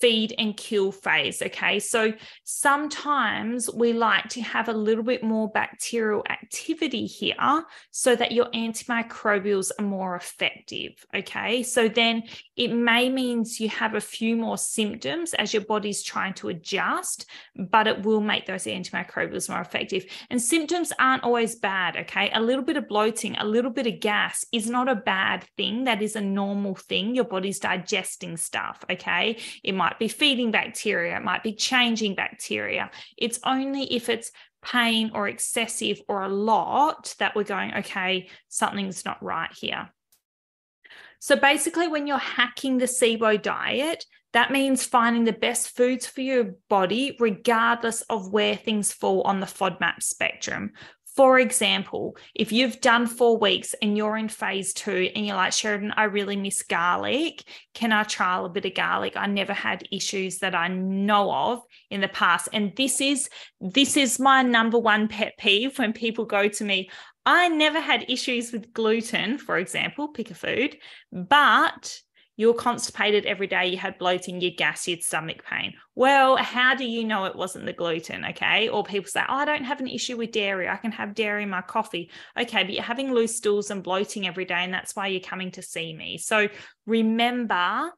feed 0.00 0.34
and 0.38 0.56
kill 0.56 0.92
phase. 0.92 1.42
Okay. 1.42 1.78
So 1.78 2.12
sometimes 2.44 3.68
we 3.72 3.92
like 3.92 4.28
to 4.30 4.40
have 4.40 4.68
a 4.68 4.72
little 4.72 5.02
bit 5.02 5.22
more 5.22 5.50
bacterial 5.50 6.24
activity 6.30 7.06
here 7.06 7.64
so 7.90 8.14
that 8.14 8.32
your 8.32 8.46
antimicrobials 8.46 9.70
are 9.78 9.84
more 9.84 10.14
effective. 10.16 11.04
Okay. 11.14 11.62
So 11.62 11.88
then 11.88 12.24
it 12.56 12.68
may 12.68 13.08
means 13.08 13.60
you 13.60 13.68
have 13.68 13.94
a 13.94 14.00
few 14.00 14.36
more 14.36 14.58
symptoms 14.58 15.34
as 15.34 15.52
your 15.52 15.64
body's 15.64 16.02
trying 16.02 16.34
to 16.34 16.48
adjust, 16.48 17.26
but 17.56 17.86
it 17.86 18.02
will 18.02 18.20
make 18.20 18.46
those 18.46 18.64
antimicrobials 18.64 19.48
more 19.48 19.60
effective. 19.60 20.04
And 20.30 20.40
symptoms 20.40 20.92
aren't 20.98 21.24
always 21.24 21.56
bad. 21.56 21.96
Okay. 21.96 22.30
A 22.32 22.40
little 22.40 22.64
bit 22.64 22.76
of 22.76 22.88
bloating, 22.88 23.36
a 23.36 23.44
little 23.44 23.70
bit 23.70 23.86
of 23.86 24.00
gas 24.00 24.44
is 24.52 24.68
not 24.70 24.88
a 24.88 24.94
bad 24.94 25.44
thing. 25.56 25.84
That 25.84 26.02
is 26.02 26.16
a 26.16 26.20
normal 26.20 26.74
thing. 26.74 27.14
Your 27.14 27.24
body's 27.24 27.58
digesting 27.58 28.36
stuff. 28.36 28.84
Okay. 28.90 29.38
It 29.64 29.74
might 29.88 29.98
be 29.98 30.08
feeding 30.08 30.50
bacteria, 30.50 31.16
it 31.16 31.24
might 31.24 31.42
be 31.42 31.54
changing 31.54 32.14
bacteria. 32.14 32.90
It's 33.16 33.40
only 33.44 33.84
if 33.94 34.08
it's 34.08 34.32
pain 34.62 35.10
or 35.14 35.28
excessive 35.28 36.00
or 36.08 36.22
a 36.22 36.28
lot 36.28 37.14
that 37.18 37.34
we're 37.34 37.44
going, 37.44 37.74
okay, 37.74 38.28
something's 38.48 39.04
not 39.04 39.22
right 39.22 39.50
here. 39.58 39.88
So 41.20 41.36
basically, 41.36 41.88
when 41.88 42.06
you're 42.06 42.18
hacking 42.18 42.78
the 42.78 42.84
SIBO 42.84 43.40
diet, 43.40 44.04
that 44.34 44.52
means 44.52 44.84
finding 44.84 45.24
the 45.24 45.32
best 45.32 45.74
foods 45.74 46.06
for 46.06 46.20
your 46.20 46.54
body, 46.68 47.16
regardless 47.18 48.02
of 48.02 48.30
where 48.30 48.56
things 48.56 48.92
fall 48.92 49.22
on 49.22 49.40
the 49.40 49.46
FODMAP 49.46 50.02
spectrum. 50.02 50.72
For 51.18 51.40
example, 51.40 52.16
if 52.32 52.52
you've 52.52 52.80
done 52.80 53.08
four 53.08 53.38
weeks 53.38 53.74
and 53.82 53.96
you're 53.96 54.16
in 54.16 54.28
phase 54.28 54.72
two 54.72 55.10
and 55.16 55.26
you're 55.26 55.34
like, 55.34 55.50
Sheradyn, 55.50 55.92
I 55.96 56.04
really 56.04 56.36
miss 56.36 56.62
garlic. 56.62 57.42
Can 57.74 57.90
I 57.90 58.04
trial 58.04 58.44
a 58.44 58.48
bit 58.48 58.66
of 58.66 58.74
garlic? 58.74 59.14
I 59.16 59.26
never 59.26 59.52
had 59.52 59.82
issues 59.90 60.38
that 60.38 60.54
I 60.54 60.68
know 60.68 61.32
of 61.32 61.62
in 61.90 62.02
the 62.02 62.06
past. 62.06 62.50
And 62.52 62.72
this 62.76 63.00
is 63.00 63.28
this 63.60 63.96
is 63.96 64.20
my 64.20 64.42
number 64.42 64.78
one 64.78 65.08
pet 65.08 65.34
peeve 65.38 65.76
when 65.80 65.92
people 65.92 66.24
go 66.24 66.46
to 66.46 66.64
me. 66.64 66.88
I 67.26 67.48
never 67.48 67.80
had 67.80 68.08
issues 68.08 68.52
with 68.52 68.72
gluten, 68.72 69.38
for 69.38 69.58
example, 69.58 70.06
pick 70.06 70.30
a 70.30 70.34
food, 70.34 70.76
but 71.10 72.00
you 72.38 72.46
were 72.46 72.54
constipated 72.54 73.26
every 73.26 73.48
day, 73.48 73.66
you 73.66 73.76
had 73.76 73.98
bloating, 73.98 74.40
you 74.40 74.54
gas, 74.54 74.86
you 74.86 74.94
had 74.94 75.02
stomach 75.02 75.44
pain. 75.44 75.74
Well, 75.96 76.36
how 76.36 76.76
do 76.76 76.84
you 76.84 77.04
know 77.04 77.24
it 77.24 77.34
wasn't 77.34 77.66
the 77.66 77.72
gluten? 77.72 78.24
Okay. 78.26 78.68
Or 78.68 78.84
people 78.84 79.10
say, 79.10 79.22
oh, 79.28 79.34
I 79.34 79.44
don't 79.44 79.64
have 79.64 79.80
an 79.80 79.88
issue 79.88 80.16
with 80.16 80.30
dairy. 80.30 80.68
I 80.68 80.76
can 80.76 80.92
have 80.92 81.16
dairy 81.16 81.42
in 81.42 81.50
my 81.50 81.62
coffee. 81.62 82.12
Okay. 82.40 82.62
But 82.62 82.72
you're 82.72 82.84
having 82.84 83.12
loose 83.12 83.36
stools 83.36 83.72
and 83.72 83.82
bloating 83.82 84.28
every 84.28 84.44
day. 84.44 84.62
And 84.62 84.72
that's 84.72 84.94
why 84.94 85.08
you're 85.08 85.20
coming 85.20 85.50
to 85.52 85.62
see 85.62 85.92
me. 85.92 86.16
So 86.16 86.48
remember, 86.86 87.90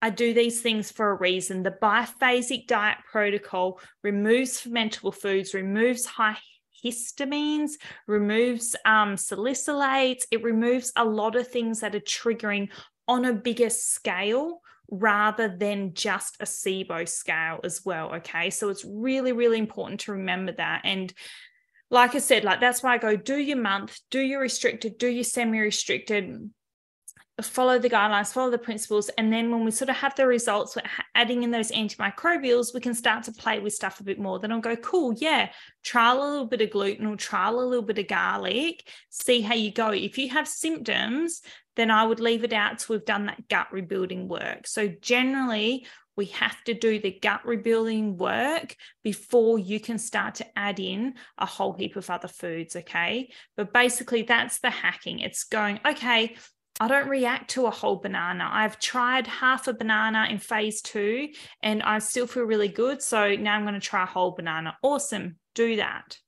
I 0.00 0.10
do 0.10 0.32
these 0.32 0.62
things 0.62 0.90
for 0.90 1.10
a 1.10 1.18
reason. 1.18 1.62
The 1.62 1.76
biphasic 1.82 2.68
diet 2.68 2.96
protocol 3.10 3.78
removes 4.02 4.58
fermentable 4.58 5.14
foods, 5.14 5.52
removes 5.52 6.06
high 6.06 6.38
histamines, 6.84 7.72
removes 8.06 8.74
um, 8.84 9.14
salicylates. 9.14 10.24
It 10.30 10.42
removes 10.42 10.92
a 10.96 11.04
lot 11.04 11.36
of 11.36 11.46
things 11.46 11.80
that 11.80 11.94
are 11.94 12.00
triggering 12.00 12.70
on 13.08 13.24
a 13.24 13.32
bigger 13.32 13.70
scale 13.70 14.60
rather 14.90 15.48
than 15.48 15.94
just 15.94 16.36
a 16.40 16.44
SIBO 16.44 17.08
scale 17.08 17.60
as 17.64 17.82
well. 17.84 18.14
Okay. 18.16 18.50
So 18.50 18.68
it's 18.68 18.84
really, 18.84 19.32
really 19.32 19.58
important 19.58 20.00
to 20.00 20.12
remember 20.12 20.52
that. 20.52 20.82
And 20.84 21.12
like 21.90 22.14
I 22.14 22.18
said, 22.18 22.44
like 22.44 22.60
that's 22.60 22.82
why 22.82 22.94
I 22.94 22.98
go 22.98 23.16
do 23.16 23.36
your 23.36 23.58
month, 23.58 23.98
do 24.10 24.20
your 24.20 24.40
restricted, 24.40 24.98
do 24.98 25.08
your 25.08 25.24
semi 25.24 25.58
restricted, 25.58 26.50
follow 27.48 27.78
the 27.78 27.90
guidelines, 27.90 28.32
follow 28.32 28.50
the 28.50 28.58
principles. 28.58 29.08
And 29.18 29.32
then 29.32 29.50
when 29.50 29.64
we 29.64 29.70
sort 29.70 29.90
of 29.90 29.96
have 29.96 30.14
the 30.14 30.26
results, 30.26 30.76
we're 30.76 30.82
adding 31.14 31.42
in 31.42 31.50
those 31.50 31.70
antimicrobials, 31.70 32.74
we 32.74 32.80
can 32.80 32.94
start 32.94 33.24
to 33.24 33.32
play 33.32 33.58
with 33.58 33.72
stuff 33.72 34.00
a 34.00 34.04
bit 34.04 34.18
more. 34.18 34.38
Then 34.38 34.52
I'll 34.52 34.60
go, 34.60 34.76
cool, 34.76 35.14
yeah, 35.14 35.50
trial 35.84 36.22
a 36.22 36.28
little 36.30 36.46
bit 36.46 36.60
of 36.60 36.70
gluten 36.70 37.06
or 37.06 37.16
trial 37.16 37.60
a 37.60 37.64
little 37.64 37.84
bit 37.84 37.98
of 37.98 38.08
garlic, 38.08 38.88
see 39.10 39.40
how 39.40 39.54
you 39.54 39.72
go. 39.72 39.90
If 39.90 40.18
you 40.18 40.30
have 40.30 40.48
symptoms, 40.48 41.42
then 41.76 41.90
I 41.90 42.04
would 42.04 42.20
leave 42.20 42.44
it 42.44 42.52
out 42.52 42.78
till 42.78 42.96
we've 42.96 43.04
done 43.04 43.26
that 43.26 43.48
gut 43.48 43.72
rebuilding 43.72 44.28
work. 44.28 44.66
So 44.66 44.88
generally, 45.00 45.86
we 46.16 46.26
have 46.26 46.62
to 46.64 46.74
do 46.74 46.98
the 46.98 47.18
gut 47.22 47.46
rebuilding 47.46 48.18
work 48.18 48.76
before 49.02 49.58
you 49.58 49.80
can 49.80 49.98
start 49.98 50.34
to 50.36 50.58
add 50.58 50.78
in 50.78 51.14
a 51.38 51.46
whole 51.46 51.72
heap 51.72 51.96
of 51.96 52.10
other 52.10 52.28
foods. 52.28 52.76
Okay. 52.76 53.30
But 53.56 53.72
basically, 53.72 54.22
that's 54.22 54.60
the 54.60 54.70
hacking. 54.70 55.20
It's 55.20 55.44
going, 55.44 55.80
okay, 55.86 56.36
I 56.82 56.88
don't 56.88 57.08
react 57.08 57.50
to 57.50 57.66
a 57.66 57.70
whole 57.70 57.94
banana. 57.94 58.48
I've 58.50 58.76
tried 58.80 59.28
half 59.28 59.68
a 59.68 59.72
banana 59.72 60.26
in 60.28 60.38
phase 60.38 60.82
two 60.82 61.28
and 61.62 61.80
I 61.80 62.00
still 62.00 62.26
feel 62.26 62.42
really 62.42 62.66
good. 62.66 63.00
So 63.00 63.36
now 63.36 63.54
I'm 63.54 63.62
going 63.62 63.74
to 63.74 63.80
try 63.80 64.02
a 64.02 64.06
whole 64.06 64.32
banana. 64.32 64.76
Awesome. 64.82 65.36
Do 65.54 65.76
that. 65.76 66.18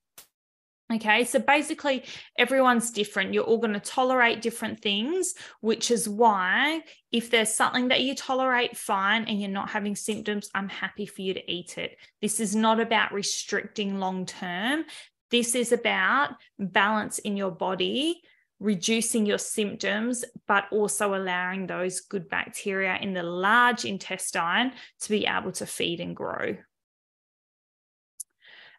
Okay, 0.93 1.25
so 1.25 1.39
basically, 1.39 2.05
everyone's 2.37 2.91
different. 2.91 3.33
You're 3.33 3.43
all 3.43 3.57
going 3.57 3.73
to 3.73 3.81
tolerate 3.81 4.41
different 4.41 4.79
things, 4.79 5.33
which 5.59 5.91
is 5.91 6.07
why 6.07 6.83
if 7.11 7.29
there's 7.29 7.53
something 7.53 7.89
that 7.89 8.01
you 8.01 8.15
tolerate 8.15 8.77
fine 8.77 9.25
and 9.25 9.41
you're 9.41 9.49
not 9.49 9.71
having 9.71 9.97
symptoms, 9.97 10.49
I'm 10.55 10.69
happy 10.69 11.05
for 11.05 11.21
you 11.21 11.33
to 11.33 11.51
eat 11.51 11.77
it. 11.77 11.97
This 12.21 12.39
is 12.39 12.55
not 12.55 12.79
about 12.79 13.11
restricting 13.11 13.99
long 13.99 14.25
term. 14.25 14.85
This 15.31 15.53
is 15.53 15.73
about 15.73 16.35
balance 16.57 17.19
in 17.19 17.35
your 17.35 17.51
body 17.51 18.21
reducing 18.65 19.27
your 19.27 19.37
symptoms, 19.37 20.25
but 20.47 20.65
also 20.71 21.13
allowing 21.13 21.67
those 21.67 22.01
good 22.01 22.27
bacteria 22.27 22.97
in 22.99 23.13
the 23.13 23.21
large 23.23 23.85
intestine 23.85 24.73
to 25.01 25.09
be 25.09 25.27
able 25.27 25.51
to 25.51 25.65
feed 25.67 25.99
and 25.99 26.15
grow. 26.15 26.57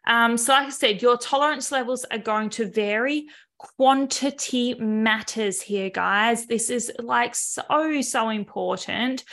Um, 0.05 0.37
so, 0.37 0.53
like 0.53 0.67
I 0.67 0.69
said, 0.69 1.01
your 1.01 1.17
tolerance 1.17 1.71
levels 1.71 2.05
are 2.11 2.17
going 2.17 2.49
to 2.51 2.69
vary. 2.69 3.27
Quantity 3.57 4.75
matters 4.75 5.61
here, 5.61 5.89
guys. 5.89 6.45
This 6.45 6.69
is 6.69 6.91
like 6.99 7.33
so, 7.33 8.01
so 8.01 8.29
important. 8.29 9.23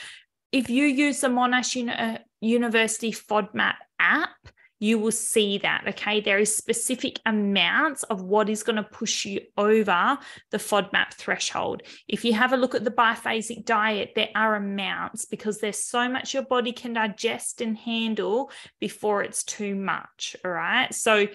If 0.51 0.69
you 0.69 0.85
use 0.85 1.19
the 1.21 1.27
Monash 1.27 1.75
Uni- 1.75 2.19
University 2.41 3.11
FODMAP 3.11 3.75
app, 3.99 4.35
you 4.79 4.99
will 4.99 5.11
see 5.11 5.57
that. 5.59 5.85
Okay. 5.87 6.19
There 6.19 6.39
is 6.39 6.55
specific 6.55 7.19
amounts 7.25 8.03
of 8.03 8.21
what 8.21 8.49
is 8.49 8.63
going 8.63 8.75
to 8.75 8.83
push 8.83 9.25
you 9.25 9.41
over 9.57 10.17
the 10.51 10.57
FODMAP 10.57 11.13
threshold. 11.13 11.83
If 12.07 12.25
you 12.25 12.33
have 12.33 12.53
a 12.53 12.57
look 12.57 12.75
at 12.75 12.83
the 12.83 12.91
biphasic 12.91 13.65
diet, 13.65 14.11
there 14.15 14.29
are 14.35 14.55
amounts 14.55 15.25
because 15.25 15.59
there's 15.59 15.77
so 15.77 16.09
much 16.09 16.33
your 16.33 16.43
body 16.43 16.73
can 16.73 16.93
digest 16.93 17.61
and 17.61 17.77
handle 17.77 18.51
before 18.79 19.23
it's 19.23 19.43
too 19.43 19.75
much. 19.75 20.35
All 20.43 20.51
right. 20.51 20.93
So, 20.93 21.27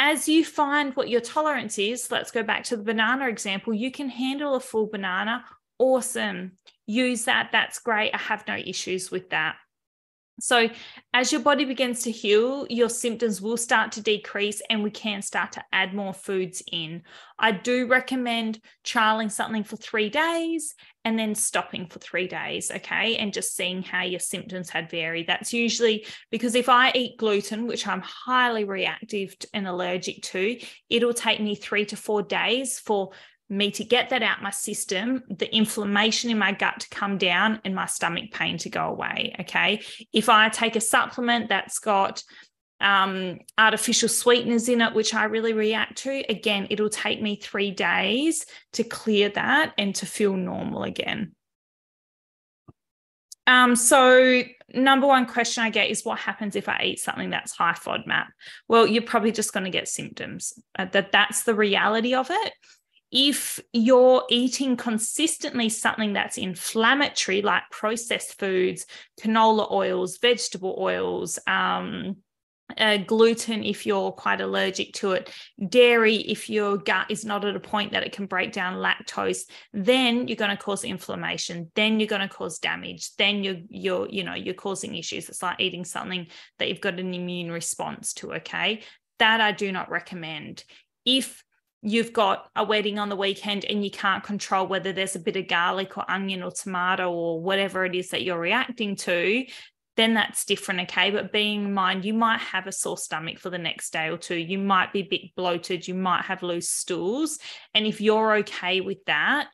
as 0.00 0.28
you 0.28 0.44
find 0.44 0.94
what 0.94 1.08
your 1.08 1.20
tolerance 1.20 1.76
is, 1.76 2.08
let's 2.12 2.30
go 2.30 2.44
back 2.44 2.62
to 2.64 2.76
the 2.76 2.84
banana 2.84 3.28
example. 3.28 3.74
You 3.74 3.90
can 3.90 4.08
handle 4.08 4.54
a 4.54 4.60
full 4.60 4.86
banana. 4.86 5.44
Awesome. 5.78 6.52
Use 6.86 7.24
that. 7.24 7.48
That's 7.50 7.80
great. 7.80 8.14
I 8.14 8.18
have 8.18 8.46
no 8.46 8.56
issues 8.56 9.10
with 9.10 9.30
that. 9.30 9.56
So, 10.40 10.68
as 11.12 11.32
your 11.32 11.40
body 11.40 11.64
begins 11.64 12.02
to 12.02 12.10
heal, 12.10 12.66
your 12.70 12.88
symptoms 12.88 13.40
will 13.40 13.56
start 13.56 13.92
to 13.92 14.00
decrease 14.00 14.62
and 14.70 14.82
we 14.82 14.90
can 14.90 15.22
start 15.22 15.52
to 15.52 15.64
add 15.72 15.94
more 15.94 16.12
foods 16.12 16.62
in. 16.70 17.02
I 17.38 17.52
do 17.52 17.86
recommend 17.86 18.60
trialing 18.84 19.30
something 19.30 19.64
for 19.64 19.76
three 19.76 20.08
days 20.10 20.74
and 21.04 21.18
then 21.18 21.34
stopping 21.34 21.86
for 21.86 21.98
three 21.98 22.28
days, 22.28 22.70
okay, 22.70 23.16
and 23.16 23.32
just 23.32 23.56
seeing 23.56 23.82
how 23.82 24.02
your 24.02 24.20
symptoms 24.20 24.70
had 24.70 24.90
varied. 24.90 25.26
That's 25.26 25.52
usually 25.52 26.06
because 26.30 26.54
if 26.54 26.68
I 26.68 26.92
eat 26.94 27.18
gluten, 27.18 27.66
which 27.66 27.86
I'm 27.86 28.02
highly 28.02 28.64
reactive 28.64 29.34
and 29.54 29.66
allergic 29.66 30.22
to, 30.24 30.58
it'll 30.90 31.14
take 31.14 31.40
me 31.40 31.54
three 31.54 31.86
to 31.86 31.96
four 31.96 32.22
days 32.22 32.78
for 32.78 33.10
me 33.48 33.70
to 33.70 33.84
get 33.84 34.10
that 34.10 34.22
out 34.22 34.42
my 34.42 34.50
system, 34.50 35.22
the 35.30 35.54
inflammation 35.54 36.30
in 36.30 36.38
my 36.38 36.52
gut 36.52 36.80
to 36.80 36.88
come 36.90 37.16
down, 37.18 37.60
and 37.64 37.74
my 37.74 37.86
stomach 37.86 38.30
pain 38.30 38.58
to 38.58 38.68
go 38.68 38.86
away. 38.86 39.34
Okay. 39.40 39.80
If 40.12 40.28
I 40.28 40.48
take 40.48 40.76
a 40.76 40.80
supplement 40.80 41.48
that's 41.48 41.78
got 41.78 42.22
um, 42.80 43.38
artificial 43.56 44.08
sweeteners 44.08 44.68
in 44.68 44.80
it, 44.80 44.94
which 44.94 45.14
I 45.14 45.24
really 45.24 45.52
react 45.52 45.98
to, 45.98 46.22
again, 46.28 46.66
it'll 46.70 46.90
take 46.90 47.20
me 47.20 47.36
three 47.36 47.70
days 47.70 48.44
to 48.74 48.84
clear 48.84 49.30
that 49.30 49.72
and 49.78 49.94
to 49.96 50.06
feel 50.06 50.36
normal 50.36 50.84
again. 50.84 51.32
Um, 53.46 53.76
so, 53.76 54.42
number 54.74 55.06
one 55.06 55.24
question 55.24 55.64
I 55.64 55.70
get 55.70 55.88
is 55.88 56.04
what 56.04 56.18
happens 56.18 56.54
if 56.54 56.68
I 56.68 56.82
eat 56.84 57.00
something 57.00 57.30
that's 57.30 57.56
high 57.56 57.72
FODMAP? 57.72 58.26
Well, 58.68 58.86
you're 58.86 59.02
probably 59.02 59.32
just 59.32 59.54
going 59.54 59.64
to 59.64 59.70
get 59.70 59.88
symptoms. 59.88 60.52
Uh, 60.78 60.84
that 60.92 61.12
that's 61.12 61.44
the 61.44 61.54
reality 61.54 62.14
of 62.14 62.28
it 62.30 62.52
if 63.10 63.58
you're 63.72 64.24
eating 64.28 64.76
consistently 64.76 65.68
something 65.68 66.12
that's 66.12 66.38
inflammatory, 66.38 67.42
like 67.42 67.62
processed 67.70 68.38
foods, 68.38 68.86
canola 69.20 69.70
oils, 69.70 70.18
vegetable 70.18 70.76
oils, 70.78 71.38
um, 71.46 72.16
uh, 72.76 72.98
gluten 72.98 73.64
if 73.64 73.86
you're 73.86 74.12
quite 74.12 74.42
allergic 74.42 74.92
to 74.92 75.12
it, 75.12 75.30
dairy 75.68 76.16
if 76.16 76.50
your 76.50 76.76
gut 76.76 77.10
is 77.10 77.24
not 77.24 77.44
at 77.44 77.56
a 77.56 77.60
point 77.60 77.92
that 77.92 78.02
it 78.02 78.12
can 78.12 78.26
break 78.26 78.52
down 78.52 78.76
lactose, 78.76 79.44
then 79.72 80.28
you're 80.28 80.36
going 80.36 80.54
to 80.54 80.62
cause 80.62 80.84
inflammation. 80.84 81.70
Then 81.74 81.98
you're 81.98 82.08
going 82.08 82.20
to 82.20 82.28
cause 82.28 82.58
damage. 82.58 83.16
Then 83.16 83.42
you're 83.42 83.56
you're 83.68 84.08
you 84.10 84.22
know 84.22 84.34
you're 84.34 84.54
causing 84.54 84.94
issues. 84.96 85.30
It's 85.30 85.42
like 85.42 85.60
eating 85.60 85.86
something 85.86 86.26
that 86.58 86.68
you've 86.68 86.82
got 86.82 87.00
an 87.00 87.14
immune 87.14 87.50
response 87.50 88.12
to. 88.14 88.34
Okay, 88.34 88.82
that 89.18 89.40
I 89.40 89.52
do 89.52 89.72
not 89.72 89.90
recommend. 89.90 90.64
If 91.06 91.42
you've 91.82 92.12
got 92.12 92.50
a 92.56 92.64
wedding 92.64 92.98
on 92.98 93.08
the 93.08 93.16
weekend 93.16 93.64
and 93.64 93.84
you 93.84 93.90
can't 93.90 94.24
control 94.24 94.66
whether 94.66 94.92
there's 94.92 95.16
a 95.16 95.20
bit 95.20 95.36
of 95.36 95.48
garlic 95.48 95.96
or 95.96 96.10
onion 96.10 96.42
or 96.42 96.50
tomato 96.50 97.10
or 97.10 97.40
whatever 97.40 97.84
it 97.84 97.94
is 97.94 98.10
that 98.10 98.22
you're 98.22 98.40
reacting 98.40 98.96
to, 98.96 99.44
then 99.96 100.14
that's 100.14 100.44
different. 100.44 100.80
Okay. 100.82 101.10
But 101.10 101.32
being 101.32 101.64
in 101.66 101.74
mind, 101.74 102.04
you 102.04 102.14
might 102.14 102.40
have 102.40 102.66
a 102.66 102.72
sore 102.72 102.96
stomach 102.96 103.38
for 103.38 103.50
the 103.50 103.58
next 103.58 103.92
day 103.92 104.08
or 104.08 104.16
two. 104.16 104.36
You 104.36 104.58
might 104.58 104.92
be 104.92 105.00
a 105.00 105.08
bit 105.08 105.34
bloated. 105.36 105.86
You 105.86 105.94
might 105.94 106.24
have 106.24 106.42
loose 106.42 106.68
stools. 106.68 107.38
And 107.74 107.86
if 107.86 108.00
you're 108.00 108.36
okay 108.38 108.80
with 108.80 109.04
that, 109.06 109.48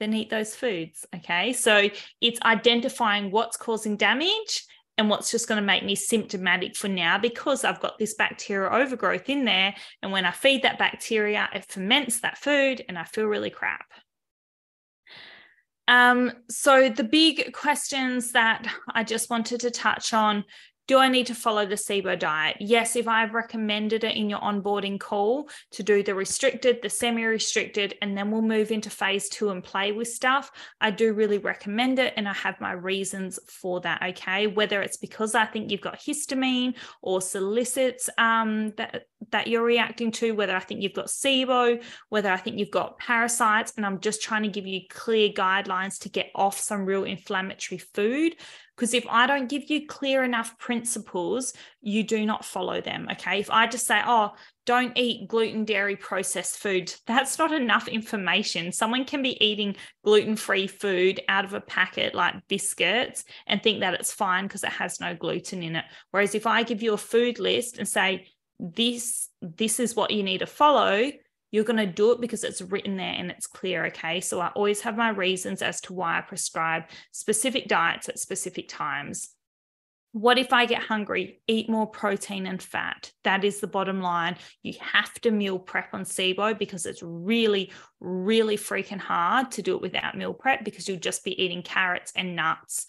then 0.00 0.14
eat 0.14 0.30
those 0.30 0.54
foods. 0.54 1.04
Okay. 1.14 1.52
So 1.52 1.90
it's 2.20 2.40
identifying 2.42 3.30
what's 3.30 3.56
causing 3.56 3.96
damage 3.96 4.64
and 4.98 5.08
what's 5.08 5.30
just 5.30 5.48
going 5.48 5.60
to 5.60 5.66
make 5.66 5.84
me 5.84 5.94
symptomatic 5.94 6.76
for 6.76 6.88
now 6.88 7.16
because 7.16 7.64
I've 7.64 7.80
got 7.80 7.98
this 7.98 8.14
bacterial 8.14 8.74
overgrowth 8.74 9.30
in 9.30 9.44
there. 9.44 9.74
And 10.02 10.10
when 10.10 10.26
I 10.26 10.32
feed 10.32 10.62
that 10.62 10.78
bacteria, 10.78 11.48
it 11.54 11.64
ferments 11.64 12.20
that 12.20 12.36
food 12.36 12.84
and 12.88 12.98
I 12.98 13.04
feel 13.04 13.26
really 13.26 13.50
crap. 13.50 13.86
Um, 15.86 16.32
so, 16.50 16.90
the 16.90 17.04
big 17.04 17.54
questions 17.54 18.32
that 18.32 18.66
I 18.92 19.04
just 19.04 19.30
wanted 19.30 19.60
to 19.60 19.70
touch 19.70 20.12
on 20.12 20.44
do 20.88 20.96
I 20.98 21.08
need 21.08 21.26
to 21.26 21.34
follow 21.34 21.66
the 21.66 21.74
SIBO 21.74 22.18
diet? 22.18 22.56
Yes, 22.60 22.96
if 22.96 23.06
I've 23.06 23.34
recommended 23.34 24.04
it 24.04 24.16
in 24.16 24.30
your 24.30 24.40
onboarding 24.40 24.98
call 24.98 25.50
to 25.72 25.82
do 25.82 26.02
the 26.02 26.14
restricted, 26.14 26.80
the 26.82 26.88
semi 26.88 27.24
restricted, 27.24 27.94
and 28.00 28.16
then 28.16 28.30
we'll 28.30 28.40
move 28.40 28.72
into 28.72 28.88
phase 28.88 29.28
two 29.28 29.50
and 29.50 29.62
play 29.62 29.92
with 29.92 30.08
stuff, 30.08 30.50
I 30.80 30.90
do 30.90 31.12
really 31.12 31.36
recommend 31.36 31.98
it. 31.98 32.14
And 32.16 32.26
I 32.26 32.32
have 32.32 32.58
my 32.58 32.72
reasons 32.72 33.38
for 33.46 33.82
that. 33.82 34.02
Okay. 34.02 34.46
Whether 34.46 34.80
it's 34.80 34.96
because 34.96 35.34
I 35.34 35.44
think 35.44 35.70
you've 35.70 35.82
got 35.82 36.00
histamine 36.00 36.74
or 37.02 37.18
salicylates 37.18 38.08
um, 38.16 38.72
that, 38.78 39.04
that 39.30 39.46
you're 39.46 39.62
reacting 39.62 40.10
to, 40.12 40.32
whether 40.32 40.56
I 40.56 40.60
think 40.60 40.82
you've 40.82 40.94
got 40.94 41.08
SIBO, 41.08 41.82
whether 42.08 42.32
I 42.32 42.38
think 42.38 42.58
you've 42.58 42.70
got 42.70 42.98
parasites, 42.98 43.74
and 43.76 43.84
I'm 43.84 44.00
just 44.00 44.22
trying 44.22 44.44
to 44.44 44.48
give 44.48 44.66
you 44.66 44.80
clear 44.88 45.28
guidelines 45.28 45.98
to 46.00 46.08
get 46.08 46.30
off 46.34 46.58
some 46.58 46.86
real 46.86 47.04
inflammatory 47.04 47.78
food 47.78 48.36
because 48.78 48.94
if 48.94 49.04
I 49.10 49.26
don't 49.26 49.48
give 49.48 49.68
you 49.68 49.88
clear 49.88 50.22
enough 50.22 50.56
principles, 50.56 51.52
you 51.80 52.04
do 52.04 52.24
not 52.24 52.44
follow 52.44 52.80
them. 52.80 53.08
Okay. 53.10 53.40
If 53.40 53.50
I 53.50 53.66
just 53.66 53.88
say, 53.88 54.00
oh, 54.06 54.34
don't 54.66 54.96
eat 54.96 55.26
gluten, 55.26 55.64
dairy, 55.64 55.96
processed 55.96 56.58
food, 56.58 56.94
that's 57.06 57.40
not 57.40 57.52
enough 57.52 57.88
information. 57.88 58.70
Someone 58.70 59.04
can 59.04 59.20
be 59.20 59.42
eating 59.44 59.74
gluten 60.04 60.36
free 60.36 60.68
food 60.68 61.20
out 61.28 61.44
of 61.44 61.54
a 61.54 61.60
packet 61.60 62.14
like 62.14 62.36
biscuits 62.46 63.24
and 63.48 63.60
think 63.60 63.80
that 63.80 63.94
it's 63.94 64.12
fine 64.12 64.44
because 64.44 64.62
it 64.62 64.70
has 64.70 65.00
no 65.00 65.12
gluten 65.12 65.64
in 65.64 65.74
it. 65.74 65.84
Whereas 66.12 66.36
if 66.36 66.46
I 66.46 66.62
give 66.62 66.80
you 66.80 66.92
a 66.92 66.98
food 66.98 67.40
list 67.40 67.78
and 67.78 67.88
say, 67.88 68.28
this 68.60 69.28
this 69.40 69.78
is 69.78 69.94
what 69.94 70.10
you 70.10 70.22
need 70.22 70.38
to 70.38 70.46
follow 70.46 71.12
you're 71.50 71.64
going 71.64 71.78
to 71.78 71.86
do 71.86 72.12
it 72.12 72.20
because 72.20 72.44
it's 72.44 72.60
written 72.60 72.96
there 72.96 73.14
and 73.16 73.30
it's 73.30 73.46
clear. 73.46 73.86
Okay. 73.86 74.20
So 74.20 74.40
I 74.40 74.48
always 74.48 74.80
have 74.82 74.96
my 74.96 75.10
reasons 75.10 75.62
as 75.62 75.80
to 75.82 75.92
why 75.92 76.18
I 76.18 76.20
prescribe 76.20 76.84
specific 77.12 77.68
diets 77.68 78.08
at 78.08 78.18
specific 78.18 78.68
times. 78.68 79.30
What 80.12 80.38
if 80.38 80.52
I 80.52 80.66
get 80.66 80.82
hungry? 80.82 81.40
Eat 81.46 81.68
more 81.68 81.86
protein 81.86 82.46
and 82.46 82.62
fat. 82.62 83.12
That 83.24 83.44
is 83.44 83.60
the 83.60 83.66
bottom 83.66 84.00
line. 84.00 84.36
You 84.62 84.74
have 84.80 85.12
to 85.20 85.30
meal 85.30 85.58
prep 85.58 85.92
on 85.92 86.04
SIBO 86.04 86.58
because 86.58 86.86
it's 86.86 87.02
really, 87.02 87.72
really 88.00 88.56
freaking 88.56 88.98
hard 88.98 89.50
to 89.52 89.62
do 89.62 89.76
it 89.76 89.82
without 89.82 90.16
meal 90.16 90.32
prep 90.32 90.64
because 90.64 90.88
you'll 90.88 90.98
just 90.98 91.24
be 91.24 91.40
eating 91.40 91.62
carrots 91.62 92.12
and 92.16 92.34
nuts 92.34 92.86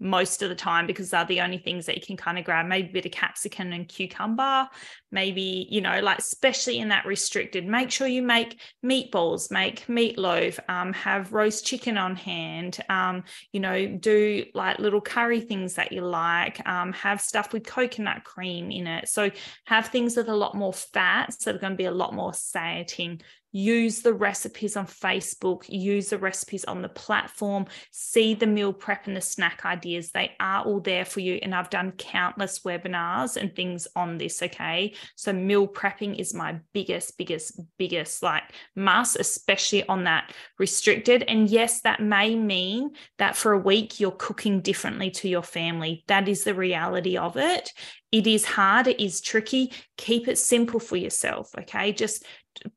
most 0.00 0.42
of 0.42 0.48
the 0.48 0.54
time 0.54 0.86
because 0.86 1.10
they're 1.10 1.24
the 1.24 1.40
only 1.40 1.58
things 1.58 1.86
that 1.86 1.96
you 1.96 2.02
can 2.02 2.16
kind 2.16 2.38
of 2.38 2.44
grab 2.44 2.66
maybe 2.66 2.88
a 2.88 2.92
bit 2.92 3.06
of 3.06 3.12
capsicum 3.12 3.72
and 3.72 3.88
cucumber 3.88 4.68
maybe 5.10 5.66
you 5.70 5.80
know 5.80 6.00
like 6.00 6.18
especially 6.18 6.78
in 6.78 6.88
that 6.88 7.06
restricted 7.06 7.66
make 7.66 7.90
sure 7.90 8.06
you 8.06 8.22
make 8.22 8.60
meatballs 8.84 9.50
make 9.50 9.86
meatloaf 9.86 10.58
um, 10.68 10.92
have 10.92 11.32
roast 11.32 11.64
chicken 11.64 11.96
on 11.96 12.14
hand 12.16 12.78
um, 12.88 13.22
you 13.52 13.60
know 13.60 13.86
do 13.86 14.44
like 14.54 14.78
little 14.78 15.00
curry 15.00 15.40
things 15.40 15.74
that 15.74 15.92
you 15.92 16.00
like 16.00 16.66
um, 16.68 16.92
have 16.92 17.20
stuff 17.20 17.52
with 17.52 17.66
coconut 17.66 18.24
cream 18.24 18.70
in 18.70 18.86
it 18.86 19.08
so 19.08 19.30
have 19.66 19.88
things 19.88 20.16
with 20.16 20.28
a 20.28 20.36
lot 20.36 20.54
more 20.54 20.72
fats 20.72 21.44
that 21.44 21.54
are 21.54 21.58
going 21.58 21.72
to 21.72 21.76
be 21.76 21.84
a 21.84 21.90
lot 21.90 22.14
more 22.14 22.34
satiating 22.34 23.20
use 23.52 24.02
the 24.02 24.12
recipes 24.12 24.76
on 24.76 24.86
Facebook, 24.86 25.64
use 25.68 26.10
the 26.10 26.18
recipes 26.18 26.64
on 26.64 26.82
the 26.82 26.88
platform, 26.88 27.66
see 27.90 28.34
the 28.34 28.46
meal 28.46 28.72
prep 28.72 29.06
and 29.06 29.16
the 29.16 29.20
snack 29.20 29.64
ideas. 29.64 30.10
They 30.10 30.32
are 30.38 30.64
all 30.64 30.80
there 30.80 31.04
for 31.04 31.20
you. 31.20 31.38
And 31.42 31.54
I've 31.54 31.70
done 31.70 31.92
countless 31.92 32.60
webinars 32.60 33.36
and 33.36 33.54
things 33.54 33.88
on 33.96 34.18
this. 34.18 34.42
Okay. 34.42 34.94
So, 35.16 35.32
meal 35.32 35.68
prepping 35.68 36.18
is 36.18 36.34
my 36.34 36.60
biggest, 36.72 37.18
biggest, 37.18 37.60
biggest 37.78 38.22
like 38.22 38.44
must, 38.76 39.16
especially 39.16 39.86
on 39.88 40.04
that 40.04 40.32
restricted. 40.58 41.22
And 41.22 41.48
yes, 41.48 41.80
that 41.82 42.00
may 42.00 42.34
mean 42.34 42.90
that 43.18 43.36
for 43.36 43.52
a 43.52 43.58
week 43.58 44.00
you're 44.00 44.10
cooking 44.12 44.60
differently 44.60 45.10
to 45.12 45.28
your 45.28 45.42
family. 45.42 46.04
That 46.08 46.28
is 46.28 46.44
the 46.44 46.54
reality 46.54 47.16
of 47.16 47.36
it. 47.36 47.72
It 48.10 48.26
is 48.26 48.44
hard, 48.44 48.86
it 48.86 49.02
is 49.02 49.20
tricky. 49.20 49.72
Keep 49.96 50.28
it 50.28 50.38
simple 50.38 50.80
for 50.80 50.96
yourself. 50.96 51.50
Okay. 51.58 51.92
Just 51.92 52.24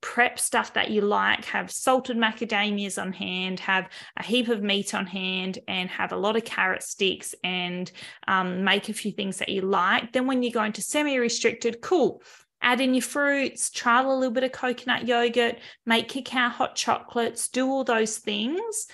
prep 0.02 0.40
stuff 0.40 0.74
that 0.74 0.90
you 0.90 1.02
like, 1.02 1.46
have 1.46 1.72
salted 1.72 2.18
macadamias 2.18 3.02
on 3.02 3.14
hand, 3.14 3.60
have 3.60 3.90
a 4.18 4.24
heap 4.24 4.48
of 4.48 4.62
meat 4.62 4.94
on 4.94 5.06
hand, 5.06 5.60
and 5.68 5.90
have 5.90 6.12
a 6.12 6.18
lot 6.18 6.36
of 6.36 6.46
carrot 6.46 6.84
sticks 6.84 7.36
and 7.44 7.92
um, 8.28 8.64
make 8.64 8.90
a 8.90 8.94
few 8.94 9.12
things 9.12 9.38
that 9.38 9.50
you 9.50 9.62
like. 9.62 10.14
Then, 10.14 10.28
when 10.28 10.44
you 10.44 10.52
go 10.52 10.64
into 10.64 10.82
semi 10.82 11.18
restricted, 11.18 11.82
cool. 11.82 12.22
Add 12.64 12.80
in 12.80 12.94
your 12.94 13.02
fruits, 13.02 13.72
try 13.72 14.04
a 14.04 14.08
little 14.08 14.32
bit 14.32 14.44
of 14.44 14.52
coconut 14.52 15.08
yogurt, 15.08 15.58
make 15.86 16.10
cacao 16.10 16.50
hot 16.50 16.76
chocolates, 16.76 17.48
do 17.48 17.68
all 17.68 17.84
those 17.84 18.18
things 18.18 18.88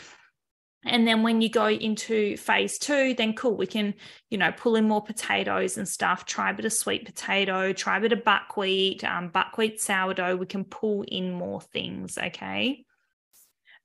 and 0.89 1.07
then 1.07 1.23
when 1.23 1.41
you 1.41 1.49
go 1.49 1.67
into 1.67 2.37
phase 2.37 2.77
two 2.77 3.13
then 3.15 3.33
cool 3.33 3.55
we 3.55 3.67
can 3.67 3.93
you 4.29 4.37
know 4.37 4.51
pull 4.51 4.75
in 4.75 4.87
more 4.87 5.03
potatoes 5.03 5.77
and 5.77 5.87
stuff 5.87 6.25
try 6.25 6.49
a 6.49 6.53
bit 6.53 6.65
of 6.65 6.73
sweet 6.73 7.05
potato 7.05 7.73
try 7.73 7.97
a 7.97 8.01
bit 8.01 8.13
of 8.13 8.23
buckwheat 8.23 9.03
um, 9.03 9.29
buckwheat 9.29 9.79
sourdough 9.81 10.35
we 10.35 10.45
can 10.45 10.63
pull 10.63 11.03
in 11.07 11.31
more 11.31 11.61
things 11.61 12.17
okay? 12.17 12.83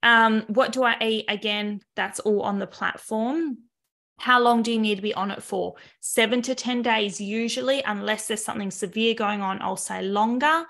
Um, 0.05 0.43
what 0.49 0.73
do 0.73 0.83
i 0.83 0.97
eat? 1.01 1.27
Again 1.29 1.81
that's 1.95 2.21
all 2.21 2.43
on 2.43 2.59
the 2.59 2.67
platform. 2.67 3.59
How 4.19 4.41
long 4.41 4.63
do 4.63 4.73
you 4.73 4.79
need 4.79 4.97
to 4.97 5.03
be 5.03 5.15
on 5.15 5.31
it 5.31 5.43
for? 5.43 5.75
Seven 6.01 6.43
to 6.43 6.55
10 6.55 6.83
days 6.83 7.21
usually 7.21 7.83
unless 7.85 8.27
there's 8.27 8.45
something 8.45 8.71
severe 8.71 9.15
going 9.15 9.43
on 9.43 9.63
i'll 9.63 9.77
say 9.77 10.03
longer. 10.03 10.65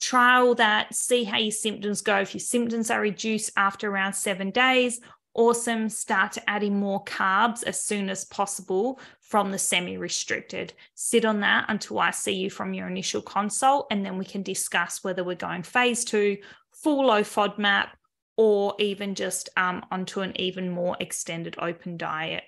Trial 0.00 0.54
that 0.56 0.94
see 0.94 1.24
how 1.24 1.38
your 1.38 1.52
symptoms 1.52 2.02
go. 2.02 2.18
If 2.18 2.34
your 2.34 2.40
symptoms 2.40 2.90
are 2.90 3.00
reduced 3.00 3.50
after 3.56 3.90
around 3.90 4.12
seven 4.12 4.50
days 4.50 5.00
awesome. 5.36 5.88
Start 5.88 6.38
adding 6.46 6.78
more 6.78 7.04
carbs 7.04 7.62
as 7.62 7.80
soon 7.80 8.10
as 8.10 8.24
possible 8.24 8.98
from 9.20 9.52
the 9.52 9.58
semi 9.58 9.96
restricted. 9.96 10.72
Sit 10.94 11.24
on 11.24 11.40
that 11.40 11.66
until 11.68 12.00
I 12.00 12.10
see 12.10 12.32
you 12.32 12.50
from 12.50 12.74
your 12.74 12.88
initial 12.88 13.22
consult, 13.22 13.86
and 13.90 14.04
then 14.04 14.18
we 14.18 14.24
can 14.24 14.42
discuss 14.42 15.04
whether 15.04 15.22
we're 15.22 15.36
going 15.36 15.62
phase 15.62 16.04
two, 16.04 16.38
full 16.72 17.06
low 17.06 17.22
FODMAP, 17.22 17.88
or 18.36 18.74
even 18.78 19.14
just 19.14 19.48
um, 19.56 19.84
onto 19.90 20.20
an 20.20 20.38
even 20.40 20.70
more 20.70 20.96
extended 21.00 21.56
open 21.58 21.96
diet. 21.96 22.44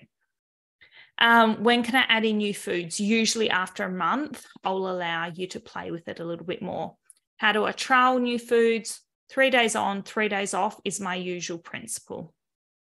Um, 1.17 1.63
when 1.63 1.83
can 1.83 1.95
I 1.95 2.05
add 2.07 2.25
in 2.25 2.37
new 2.37 2.53
foods? 2.53 2.99
Usually 2.99 3.49
after 3.49 3.83
a 3.83 3.91
month, 3.91 4.45
I'll 4.63 4.87
allow 4.87 5.27
you 5.27 5.47
to 5.47 5.59
play 5.59 5.91
with 5.91 6.07
it 6.07 6.19
a 6.19 6.25
little 6.25 6.45
bit 6.45 6.61
more. 6.61 6.95
How 7.37 7.51
do 7.51 7.65
I 7.65 7.71
trial 7.71 8.19
new 8.19 8.39
foods? 8.39 9.01
Three 9.29 9.49
days 9.49 9.75
on, 9.75 10.03
three 10.03 10.29
days 10.29 10.53
off 10.53 10.79
is 10.85 10.99
my 10.99 11.15
usual 11.15 11.57
principle. 11.57 12.33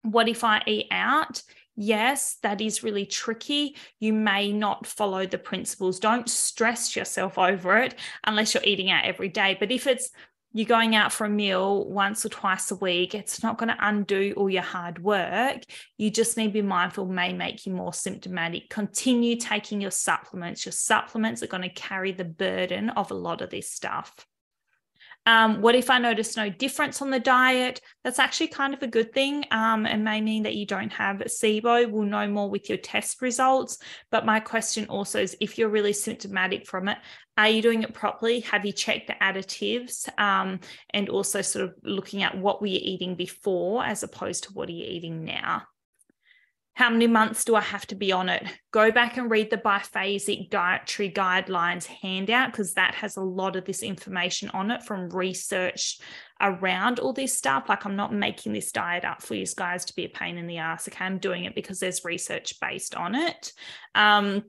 What 0.03 0.29
if 0.29 0.43
I 0.43 0.61
eat 0.67 0.87
out? 0.91 1.41
Yes, 1.75 2.35
that 2.43 2.61
is 2.61 2.83
really 2.83 3.05
tricky. 3.05 3.75
You 3.99 4.13
may 4.13 4.51
not 4.51 4.85
follow 4.85 5.25
the 5.25 5.39
principles. 5.39 5.99
Don't 5.99 6.29
stress 6.29 6.95
yourself 6.95 7.39
over 7.39 7.77
it 7.77 7.95
unless 8.25 8.53
you're 8.53 8.63
eating 8.63 8.91
out 8.91 9.05
every 9.05 9.29
day. 9.29 9.57
But 9.59 9.71
if 9.71 9.87
it's 9.87 10.11
you're 10.55 10.67
going 10.67 10.95
out 10.95 11.11
for 11.11 11.25
a 11.25 11.29
meal 11.29 11.89
once 11.89 12.23
or 12.23 12.29
twice 12.29 12.69
a 12.69 12.75
week, 12.75 13.15
it's 13.15 13.41
not 13.41 13.57
going 13.57 13.69
to 13.69 13.87
undo 13.87 14.35
all 14.37 14.49
your 14.49 14.61
hard 14.61 15.03
work. 15.03 15.63
You 15.97 16.11
just 16.11 16.37
need 16.37 16.47
to 16.47 16.53
be 16.53 16.61
mindful, 16.61 17.07
may 17.07 17.33
make 17.33 17.65
you 17.65 17.73
more 17.73 17.91
symptomatic. 17.91 18.69
Continue 18.69 19.35
taking 19.35 19.81
your 19.81 19.89
supplements. 19.89 20.63
Your 20.63 20.73
supplements 20.73 21.41
are 21.41 21.47
going 21.47 21.63
to 21.63 21.69
carry 21.69 22.11
the 22.11 22.23
burden 22.23 22.91
of 22.91 23.09
a 23.09 23.15
lot 23.15 23.41
of 23.41 23.49
this 23.49 23.71
stuff. 23.71 24.13
Um, 25.25 25.61
what 25.61 25.75
if 25.75 25.89
I 25.89 25.99
notice 25.99 26.35
no 26.35 26.49
difference 26.49 27.01
on 27.01 27.09
the 27.09 27.19
diet? 27.19 27.81
That's 28.03 28.19
actually 28.19 28.47
kind 28.47 28.73
of 28.73 28.83
a 28.83 28.87
good 28.87 29.13
thing 29.13 29.45
um, 29.51 29.85
and 29.85 30.03
may 30.03 30.21
mean 30.21 30.43
that 30.43 30.55
you 30.55 30.65
don't 30.65 30.91
have 30.91 31.17
SIBO. 31.17 31.89
We'll 31.89 32.03
know 32.03 32.27
more 32.27 32.49
with 32.49 32.69
your 32.69 32.77
test 32.77 33.21
results. 33.21 33.77
But 34.11 34.25
my 34.25 34.39
question 34.39 34.87
also 34.87 35.21
is 35.21 35.37
if 35.39 35.57
you're 35.57 35.69
really 35.69 35.93
symptomatic 35.93 36.67
from 36.67 36.89
it, 36.89 36.97
are 37.37 37.49
you 37.49 37.61
doing 37.61 37.83
it 37.83 37.93
properly? 37.93 38.41
Have 38.41 38.65
you 38.65 38.73
checked 38.73 39.07
the 39.07 39.13
additives? 39.13 40.07
Um, 40.19 40.59
and 40.91 41.09
also 41.09 41.41
sort 41.41 41.65
of 41.65 41.75
looking 41.83 42.21
at 42.23 42.37
what 42.37 42.61
were 42.61 42.67
you 42.67 42.79
eating 42.81 43.15
before 43.15 43.83
as 43.83 44.03
opposed 44.03 44.43
to 44.43 44.53
what 44.53 44.69
are 44.69 44.73
you 44.73 44.85
eating 44.85 45.23
now? 45.23 45.63
How 46.75 46.89
many 46.89 47.05
months 47.05 47.45
do 47.45 47.55
I 47.55 47.61
have 47.61 47.85
to 47.87 47.95
be 47.95 48.11
on 48.11 48.29
it? 48.29 48.43
Go 48.71 48.91
back 48.91 49.17
and 49.17 49.29
read 49.29 49.51
the 49.51 49.57
biphasic 49.57 50.49
dietary 50.49 51.11
guidelines 51.11 51.85
handout 51.85 52.51
because 52.51 52.73
that 52.73 52.95
has 52.95 53.15
a 53.15 53.21
lot 53.21 53.55
of 53.55 53.65
this 53.65 53.83
information 53.83 54.49
on 54.49 54.71
it 54.71 54.81
from 54.81 55.09
research 55.09 55.99
around 56.41 56.97
all 56.97 57.13
this 57.13 57.37
stuff. 57.37 57.69
Like, 57.69 57.85
I'm 57.85 57.95
not 57.95 58.11
making 58.11 58.53
this 58.53 58.71
diet 58.71 59.05
up 59.05 59.21
for 59.21 59.35
you 59.35 59.45
guys 59.55 59.85
to 59.85 59.95
be 59.95 60.05
a 60.05 60.09
pain 60.09 60.39
in 60.39 60.47
the 60.47 60.57
ass. 60.57 60.87
Okay, 60.87 61.05
I'm 61.05 61.19
doing 61.19 61.45
it 61.45 61.53
because 61.53 61.79
there's 61.79 62.03
research 62.03 62.59
based 62.59 62.95
on 62.95 63.13
it. 63.13 63.53
Um, 63.93 64.43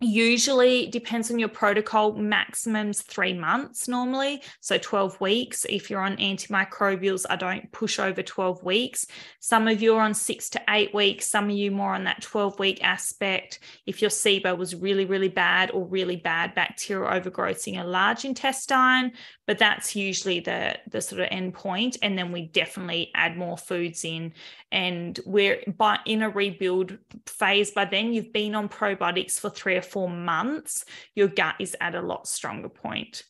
usually 0.00 0.86
depends 0.86 1.30
on 1.30 1.38
your 1.38 1.48
protocol 1.48 2.14
maximums 2.14 3.02
three 3.02 3.34
months 3.34 3.86
normally 3.86 4.42
so 4.60 4.78
12 4.78 5.20
weeks. 5.20 5.66
If 5.68 5.90
you're 5.90 6.00
on 6.00 6.16
antimicrobials 6.16 7.26
i 7.28 7.36
don't 7.36 7.70
push 7.70 7.98
over 7.98 8.22
12 8.22 8.64
weeks. 8.64 9.06
Some 9.40 9.68
of 9.68 9.82
you 9.82 9.96
are 9.96 10.02
on 10.02 10.14
six 10.14 10.48
to 10.50 10.62
eight 10.70 10.94
weeks 10.94 11.26
some 11.26 11.50
of 11.50 11.56
you 11.56 11.70
more 11.70 11.94
on 11.94 12.04
that 12.04 12.22
12 12.22 12.58
week 12.58 12.82
aspect. 12.82 13.58
If 13.86 14.00
your 14.00 14.10
sibo 14.10 14.56
was 14.56 14.74
really 14.74 15.04
really 15.04 15.28
bad 15.28 15.70
or 15.72 15.84
really 15.86 16.16
bad 16.16 16.54
bacterial 16.54 17.12
overgrowth 17.12 17.68
in 17.68 17.76
a 17.76 17.84
large 17.84 18.24
intestine 18.24 19.12
but 19.46 19.58
that's 19.58 19.96
usually 19.96 20.38
the 20.38 20.78
the 20.88 21.00
sort 21.00 21.20
of 21.20 21.28
end 21.30 21.52
point 21.52 21.96
and 22.02 22.16
then 22.16 22.30
we 22.30 22.42
definitely 22.42 23.10
add 23.14 23.36
more 23.36 23.58
foods 23.58 24.04
in. 24.04 24.32
And 24.70 25.18
we're 25.26 25.60
by 25.76 25.98
in 26.06 26.22
a 26.22 26.30
rebuild 26.30 26.96
phase 27.26 27.72
by 27.72 27.84
then 27.84 28.12
you've 28.12 28.32
been 28.32 28.54
on 28.54 28.68
probiotics 28.68 29.40
for 29.40 29.50
three 29.50 29.74
or 29.74 29.82
four 29.90 30.08
months 30.08 30.84
your 31.14 31.28
gut 31.28 31.56
is 31.58 31.76
at 31.80 31.94
a 31.94 32.00
lot 32.00 32.26
stronger 32.26 32.68
point 32.68 33.24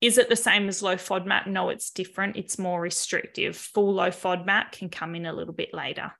is 0.00 0.18
it 0.18 0.28
the 0.28 0.36
same 0.36 0.68
as 0.68 0.82
low 0.82 0.96
FODMAP? 0.96 1.46
No, 1.46 1.70
it's 1.70 1.90
different. 1.90 2.36
It's 2.36 2.58
more 2.58 2.80
restrictive. 2.80 3.56
Full 3.56 3.94
low 3.94 4.10
FODMAP 4.10 4.72
can 4.72 4.90
come 4.90 5.14
in 5.14 5.24
a 5.24 5.32
little 5.32 5.54
bit 5.54 5.72
later. 5.72 6.12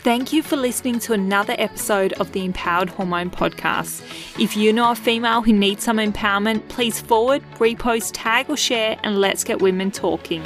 Thank 0.00 0.32
you 0.32 0.42
for 0.42 0.56
listening 0.56 1.00
to 1.00 1.14
another 1.14 1.56
episode 1.58 2.12
of 2.14 2.30
the 2.30 2.44
Empowered 2.44 2.90
Hormone 2.90 3.30
Podcast. 3.30 4.02
If 4.40 4.56
you 4.56 4.72
know 4.72 4.92
a 4.92 4.94
female 4.94 5.42
who 5.42 5.52
needs 5.52 5.82
some 5.82 5.98
empowerment, 5.98 6.68
please 6.68 7.00
forward, 7.00 7.42
repost, 7.54 8.10
tag, 8.14 8.48
or 8.48 8.56
share, 8.56 8.98
and 9.02 9.18
let's 9.18 9.42
get 9.42 9.60
women 9.60 9.90
talking. 9.90 10.44